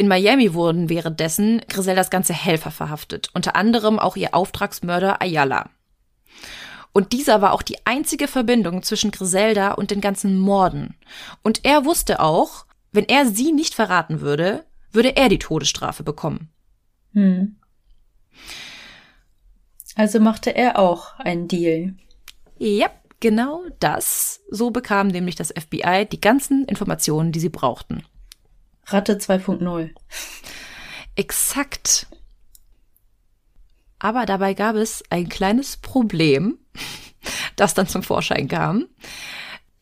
[0.02, 5.70] In Miami wurden währenddessen Griseldas ganze Helfer verhaftet, unter anderem auch ihr Auftragsmörder Ayala.
[6.92, 10.96] Und dieser war auch die einzige Verbindung zwischen Griselda und den ganzen Morden.
[11.44, 16.50] Und er wusste auch, wenn er sie nicht verraten würde, würde er die Todesstrafe bekommen.
[17.14, 17.58] Hm.
[19.94, 21.94] Also machte er auch einen Deal.
[22.58, 22.90] Ja,
[23.20, 24.42] genau das.
[24.50, 28.04] So bekam nämlich das FBI die ganzen Informationen, die sie brauchten.
[28.86, 29.92] Ratte 2.0.
[31.16, 32.08] Exakt.
[34.00, 36.58] Aber dabei gab es ein kleines Problem,
[37.56, 38.88] das dann zum Vorschein kam.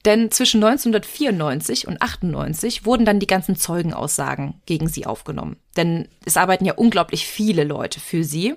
[0.06, 5.58] Denn zwischen 1994 und 98 wurden dann die ganzen Zeugenaussagen gegen sie aufgenommen.
[5.76, 8.56] Denn es arbeiten ja unglaublich viele Leute für sie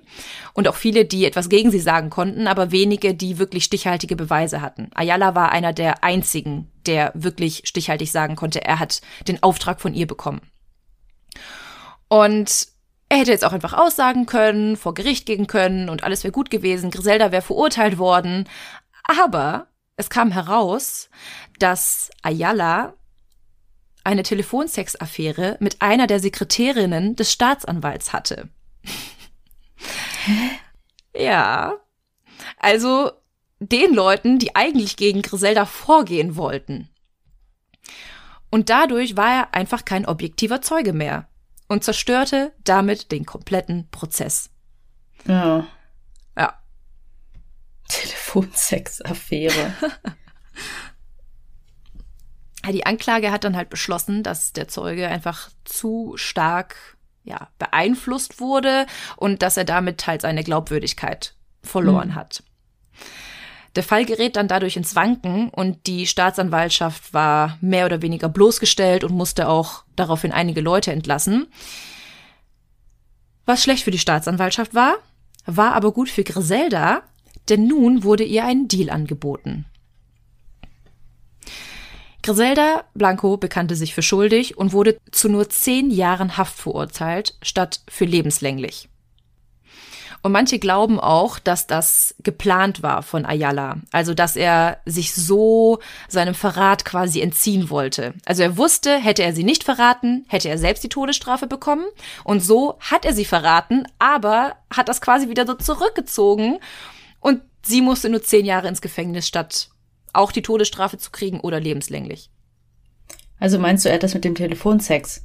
[0.55, 4.61] und auch viele, die etwas gegen sie sagen konnten, aber wenige, die wirklich stichhaltige Beweise
[4.61, 4.89] hatten.
[4.95, 9.95] Ayala war einer der einzigen, der wirklich stichhaltig sagen konnte, er hat den Auftrag von
[9.95, 10.41] ihr bekommen.
[12.09, 12.69] Und
[13.09, 16.51] er hätte jetzt auch einfach aussagen können, vor Gericht gehen können und alles wäre gut
[16.51, 16.91] gewesen.
[16.91, 18.49] Griselda wäre verurteilt worden.
[19.05, 19.67] Aber
[19.97, 21.11] es kam heraus,
[21.59, 22.95] dass Ayala
[24.05, 28.49] eine Telefonsexaffäre mit einer der Sekretärinnen des Staatsanwalts hatte.
[31.15, 31.75] ja.
[32.59, 33.13] Also
[33.69, 36.89] den Leuten, die eigentlich gegen Griselda vorgehen wollten.
[38.51, 41.29] Und dadurch war er einfach kein objektiver Zeuge mehr
[41.69, 44.51] und zerstörte damit den kompletten Prozess.
[45.27, 45.67] Ja.
[46.37, 46.59] Ja.
[47.89, 49.75] Telefonsex-Affäre.
[52.73, 58.87] die Anklage hat dann halt beschlossen, dass der Zeuge einfach zu stark ja, beeinflusst wurde
[59.17, 62.15] und dass er damit halt seine Glaubwürdigkeit verloren mhm.
[62.17, 62.43] hat.
[63.75, 69.03] Der Fall gerät dann dadurch ins Wanken und die Staatsanwaltschaft war mehr oder weniger bloßgestellt
[69.03, 71.47] und musste auch daraufhin einige Leute entlassen.
[73.47, 74.97] Was schlecht für die Staatsanwaltschaft war,
[75.47, 77.03] war aber gut für Griselda,
[77.49, 79.65] denn nun wurde ihr ein Deal angeboten.
[82.23, 87.81] Griselda Blanco bekannte sich für schuldig und wurde zu nur zehn Jahren Haft verurteilt, statt
[87.89, 88.89] für lebenslänglich.
[90.23, 93.79] Und manche glauben auch, dass das geplant war von Ayala.
[93.91, 98.15] Also, dass er sich so seinem Verrat quasi entziehen wollte.
[98.25, 101.85] Also er wusste, hätte er sie nicht verraten, hätte er selbst die Todesstrafe bekommen.
[102.23, 106.61] Und so hat er sie verraten, aber hat das quasi wieder so zurückgezogen.
[107.19, 109.71] Und sie musste nur zehn Jahre ins Gefängnis, statt
[110.13, 112.31] auch die Todesstrafe zu kriegen oder lebenslänglich.
[113.41, 115.25] Also meinst du, er hat das mit dem Telefonsex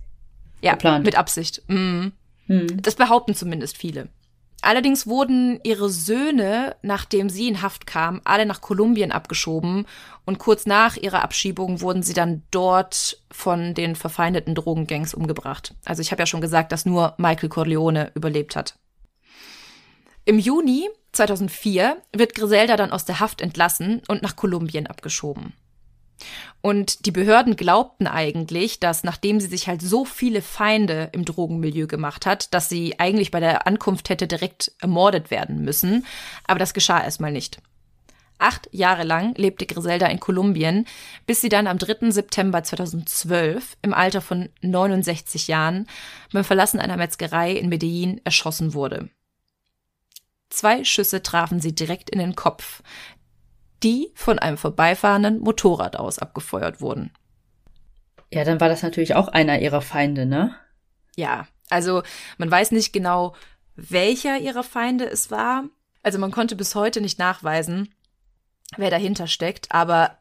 [0.62, 1.06] ja, geplant?
[1.06, 1.62] mit Absicht.
[1.68, 2.14] Mhm.
[2.48, 2.82] Hm.
[2.82, 4.10] Das behaupten zumindest viele.
[4.68, 9.86] Allerdings wurden ihre Söhne, nachdem sie in Haft kam, alle nach Kolumbien abgeschoben
[10.26, 15.74] und kurz nach ihrer Abschiebung wurden sie dann dort von den verfeindeten Drogengangs umgebracht.
[15.86, 18.78] Also ich habe ja schon gesagt, dass nur Michael Corleone überlebt hat.
[20.26, 25.54] Im Juni 2004 wird Griselda dann aus der Haft entlassen und nach Kolumbien abgeschoben.
[26.62, 31.88] Und die Behörden glaubten eigentlich, dass nachdem sie sich halt so viele Feinde im Drogenmilieu
[31.88, 36.06] gemacht hat, dass sie eigentlich bei der Ankunft hätte direkt ermordet werden müssen.
[36.46, 37.60] Aber das geschah erstmal nicht.
[38.40, 40.86] Acht Jahre lang lebte Griselda in Kolumbien,
[41.26, 42.12] bis sie dann am 3.
[42.12, 45.88] September 2012 im Alter von 69 Jahren
[46.32, 49.10] beim Verlassen einer Metzgerei in Medellin erschossen wurde.
[50.50, 52.82] Zwei Schüsse trafen sie direkt in den Kopf,
[53.84, 57.12] die von einem vorbeifahrenden Motorrad aus abgefeuert wurden.
[58.32, 60.56] Ja, dann war das natürlich auch einer ihrer Feinde, ne?
[61.16, 62.04] Ja, also
[62.38, 63.36] man weiß nicht genau,
[63.76, 65.66] welcher ihrer Feinde es war.
[66.04, 67.94] Also man konnte bis heute nicht nachweisen,
[68.76, 70.18] wer dahinter steckt, aber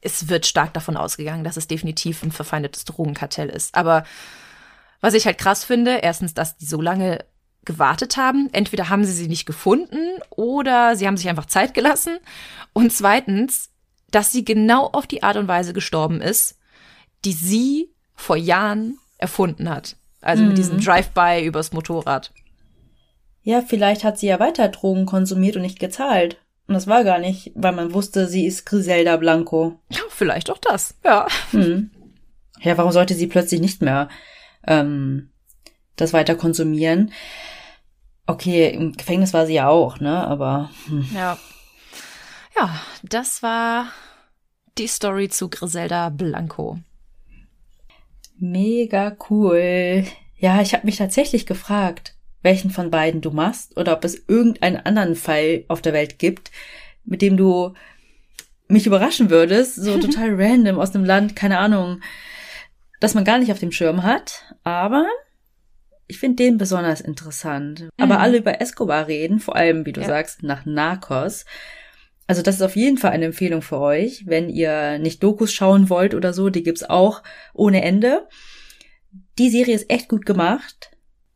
[0.00, 3.74] es wird stark davon ausgegangen, dass es definitiv ein verfeindetes Drogenkartell ist.
[3.74, 4.04] Aber
[5.00, 7.24] was ich halt krass finde, erstens, dass die so lange
[7.66, 8.48] gewartet haben.
[8.52, 9.98] Entweder haben sie sie nicht gefunden
[10.30, 12.18] oder sie haben sich einfach Zeit gelassen.
[12.72, 13.70] Und zweitens,
[14.10, 16.58] dass sie genau auf die Art und Weise gestorben ist,
[17.24, 19.96] die sie vor Jahren erfunden hat.
[20.20, 20.48] Also mhm.
[20.48, 22.32] mit diesem Drive-by übers Motorrad.
[23.42, 26.38] Ja, vielleicht hat sie ja weiter Drogen konsumiert und nicht gezahlt.
[26.66, 29.78] Und das war gar nicht, weil man wusste, sie ist Griselda Blanco.
[29.90, 31.26] Ja, vielleicht auch das, ja.
[31.52, 31.90] Hm.
[32.60, 34.08] Ja, warum sollte sie plötzlich nicht mehr
[34.66, 35.30] ähm,
[35.94, 37.12] das weiter konsumieren?
[38.26, 40.26] Okay, im Gefängnis war sie ja auch, ne?
[40.26, 40.70] Aber.
[40.88, 41.06] Hm.
[41.14, 41.38] Ja.
[42.56, 43.88] Ja, das war
[44.78, 46.78] die Story zu Griselda Blanco.
[48.38, 50.04] Mega cool.
[50.38, 54.76] Ja, ich habe mich tatsächlich gefragt, welchen von beiden du machst oder ob es irgendeinen
[54.76, 56.50] anderen Fall auf der Welt gibt,
[57.04, 57.74] mit dem du
[58.68, 62.00] mich überraschen würdest, so total random aus dem Land, keine Ahnung,
[63.00, 64.54] dass man gar nicht auf dem Schirm hat.
[64.64, 65.06] Aber
[66.08, 67.80] ich finde den besonders interessant.
[67.80, 67.88] Mhm.
[67.98, 70.06] Aber alle über Escobar reden, vor allem, wie du ja.
[70.06, 71.44] sagst, nach Narcos.
[72.26, 75.88] Also das ist auf jeden Fall eine Empfehlung für euch, wenn ihr nicht Dokus schauen
[75.90, 77.22] wollt oder so, die gibt's auch
[77.54, 78.26] ohne Ende.
[79.38, 80.90] Die Serie ist echt gut gemacht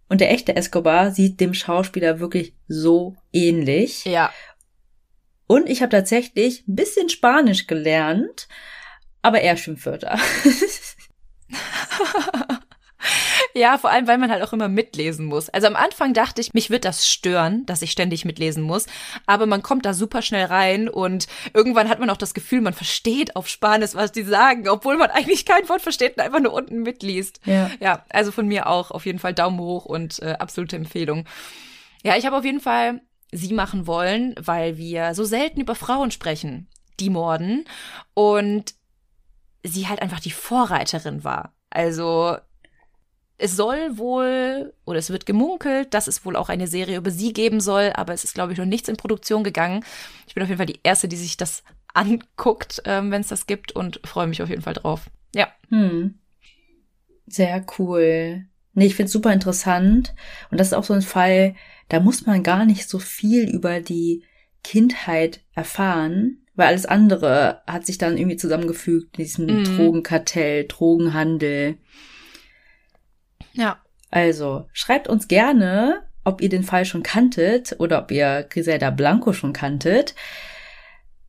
[0.08, 4.04] und der echte Escobar sieht dem Schauspieler wirklich so ähnlich.
[4.04, 4.32] Ja.
[5.46, 8.48] Und ich habe tatsächlich ein bisschen Spanisch gelernt,
[9.22, 10.18] aber eher Schimpfwörter.
[13.54, 15.48] Ja, vor allem, weil man halt auch immer mitlesen muss.
[15.48, 18.86] Also am Anfang dachte ich, mich wird das stören, dass ich ständig mitlesen muss.
[19.26, 22.74] Aber man kommt da super schnell rein und irgendwann hat man auch das Gefühl, man
[22.74, 26.52] versteht auf Spanisch, was die sagen, obwohl man eigentlich kein Wort versteht und einfach nur
[26.52, 27.40] unten mitliest.
[27.44, 31.24] Ja, ja also von mir auch auf jeden Fall Daumen hoch und äh, absolute Empfehlung.
[32.02, 33.00] Ja, ich habe auf jeden Fall
[33.32, 37.64] sie machen wollen, weil wir so selten über Frauen sprechen, die morden.
[38.14, 38.74] Und
[39.62, 41.54] sie halt einfach die Vorreiterin war.
[41.70, 42.36] Also
[43.40, 47.32] es soll wohl, oder es wird gemunkelt, dass es wohl auch eine Serie über sie
[47.32, 49.84] geben soll, aber es ist, glaube ich, noch nichts in Produktion gegangen.
[50.26, 51.62] Ich bin auf jeden Fall die Erste, die sich das
[51.94, 55.10] anguckt, ähm, wenn es das gibt und freue mich auf jeden Fall drauf.
[55.34, 55.48] Ja.
[55.70, 56.18] Hm.
[57.26, 58.44] Sehr cool.
[58.74, 60.14] Nee, ich finde es super interessant.
[60.50, 61.54] Und das ist auch so ein Fall,
[61.88, 64.24] da muss man gar nicht so viel über die
[64.62, 69.64] Kindheit erfahren, weil alles andere hat sich dann irgendwie zusammengefügt, diesem mhm.
[69.64, 71.78] Drogenkartell, Drogenhandel.
[73.52, 73.80] Ja.
[74.10, 79.32] Also, schreibt uns gerne, ob ihr den Fall schon kanntet oder ob ihr Griselda Blanco
[79.32, 80.14] schon kanntet.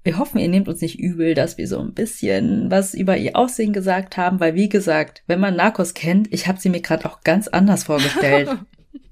[0.03, 3.35] Wir hoffen, ihr nehmt uns nicht übel, dass wir so ein bisschen was über ihr
[3.35, 7.05] Aussehen gesagt haben, weil wie gesagt, wenn man Narcos kennt, ich habe sie mir gerade
[7.05, 8.49] auch ganz anders vorgestellt.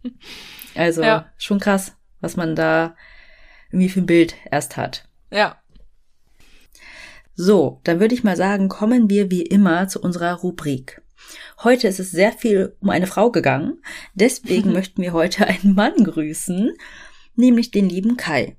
[0.75, 1.31] also ja.
[1.37, 2.95] schon krass, was man da
[3.71, 5.07] irgendwie für ein Bild erst hat.
[5.31, 5.57] Ja.
[7.35, 11.01] So, dann würde ich mal sagen, kommen wir wie immer zu unserer Rubrik.
[11.63, 13.81] Heute ist es sehr viel um eine Frau gegangen.
[14.13, 16.73] Deswegen möchten wir heute einen Mann grüßen,
[17.35, 18.55] nämlich den lieben Kai.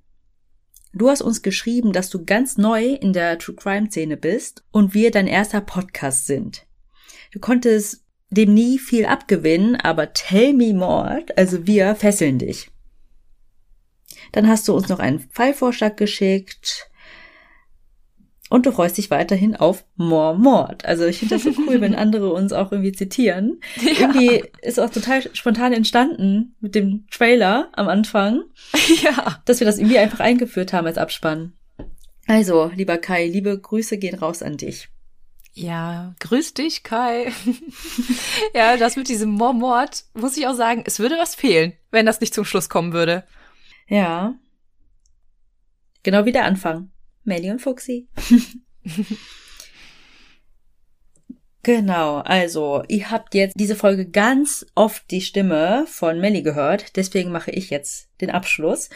[0.92, 4.92] Du hast uns geschrieben, dass du ganz neu in der True Crime Szene bist und
[4.92, 6.66] wir dein erster Podcast sind.
[7.32, 12.70] Du konntest dem nie viel abgewinnen, aber tell me more, also wir fesseln dich.
[14.32, 16.89] Dann hast du uns noch einen Fallvorschlag geschickt,
[18.50, 20.84] und du freust dich weiterhin auf More Mord.
[20.84, 23.60] Also ich finde das so cool, wenn andere uns auch irgendwie zitieren.
[23.80, 23.92] Ja.
[23.92, 28.42] Irgendwie ist auch total spontan entstanden mit dem Trailer am Anfang.
[29.02, 29.40] Ja.
[29.46, 31.52] Dass wir das irgendwie einfach eingeführt haben als Abspann.
[32.26, 34.88] Also, lieber Kai, liebe Grüße gehen raus an dich.
[35.52, 37.32] Ja, grüß dich, Kai.
[38.54, 41.72] ja, das mit diesem Mord, muss ich auch sagen, es würde was fehlen.
[41.90, 43.24] wenn das nicht zum Schluss kommen würde.
[43.88, 44.34] Ja.
[46.02, 46.90] Genau wie der Anfang.
[47.24, 48.08] Melly und Fuxi.
[51.62, 57.30] Genau, also ihr habt jetzt diese Folge ganz oft die Stimme von Melly gehört, deswegen
[57.30, 58.88] mache ich jetzt den Abschluss.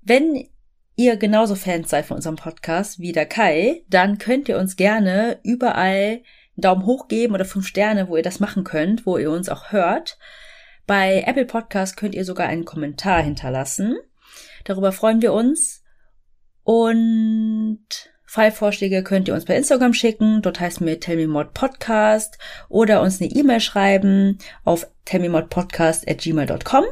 [0.00, 0.48] Wenn
[0.96, 5.38] ihr genauso Fans seid von unserem Podcast wie der Kai, dann könnt ihr uns gerne
[5.42, 6.22] überall einen
[6.56, 9.70] Daumen hoch geben oder fünf Sterne, wo ihr das machen könnt, wo ihr uns auch
[9.70, 10.18] hört.
[10.86, 13.98] Bei Apple Podcast könnt ihr sogar einen Kommentar hinterlassen.
[14.64, 15.75] Darüber freuen wir uns.
[16.66, 17.78] Und
[18.24, 20.42] Fallvorschläge könnt ihr uns bei Instagram schicken.
[20.42, 22.38] Dort heißt mir Tellmemod Podcast
[22.68, 26.84] oder uns eine E-Mail schreiben auf tellmemodpodcast at gmail.com.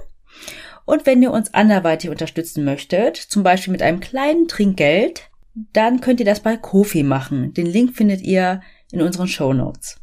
[0.84, 5.28] Und wenn ihr uns anderweitig unterstützen möchtet, zum Beispiel mit einem kleinen Trinkgeld,
[5.72, 7.52] dann könnt ihr das bei Kofi machen.
[7.52, 8.62] Den Link findet ihr
[8.92, 9.96] in unseren Show Notes.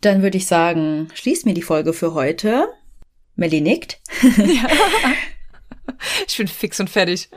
[0.00, 2.66] Dann würde ich sagen, schließt mir die Folge für heute.
[3.36, 4.00] Melly nickt.
[4.38, 4.66] Ja.
[6.26, 7.28] Ich bin fix und fertig.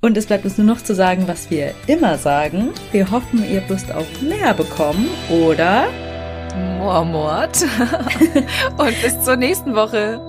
[0.00, 2.72] Und es bleibt uns nur noch zu sagen, was wir immer sagen.
[2.92, 5.88] Wir hoffen, ihr habt Lust auf mehr bekommen, oder?
[6.78, 7.64] Moormord.
[8.78, 10.20] Und bis zur nächsten Woche.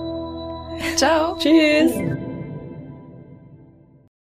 [0.96, 1.36] Ciao.
[1.38, 1.92] Tschüss.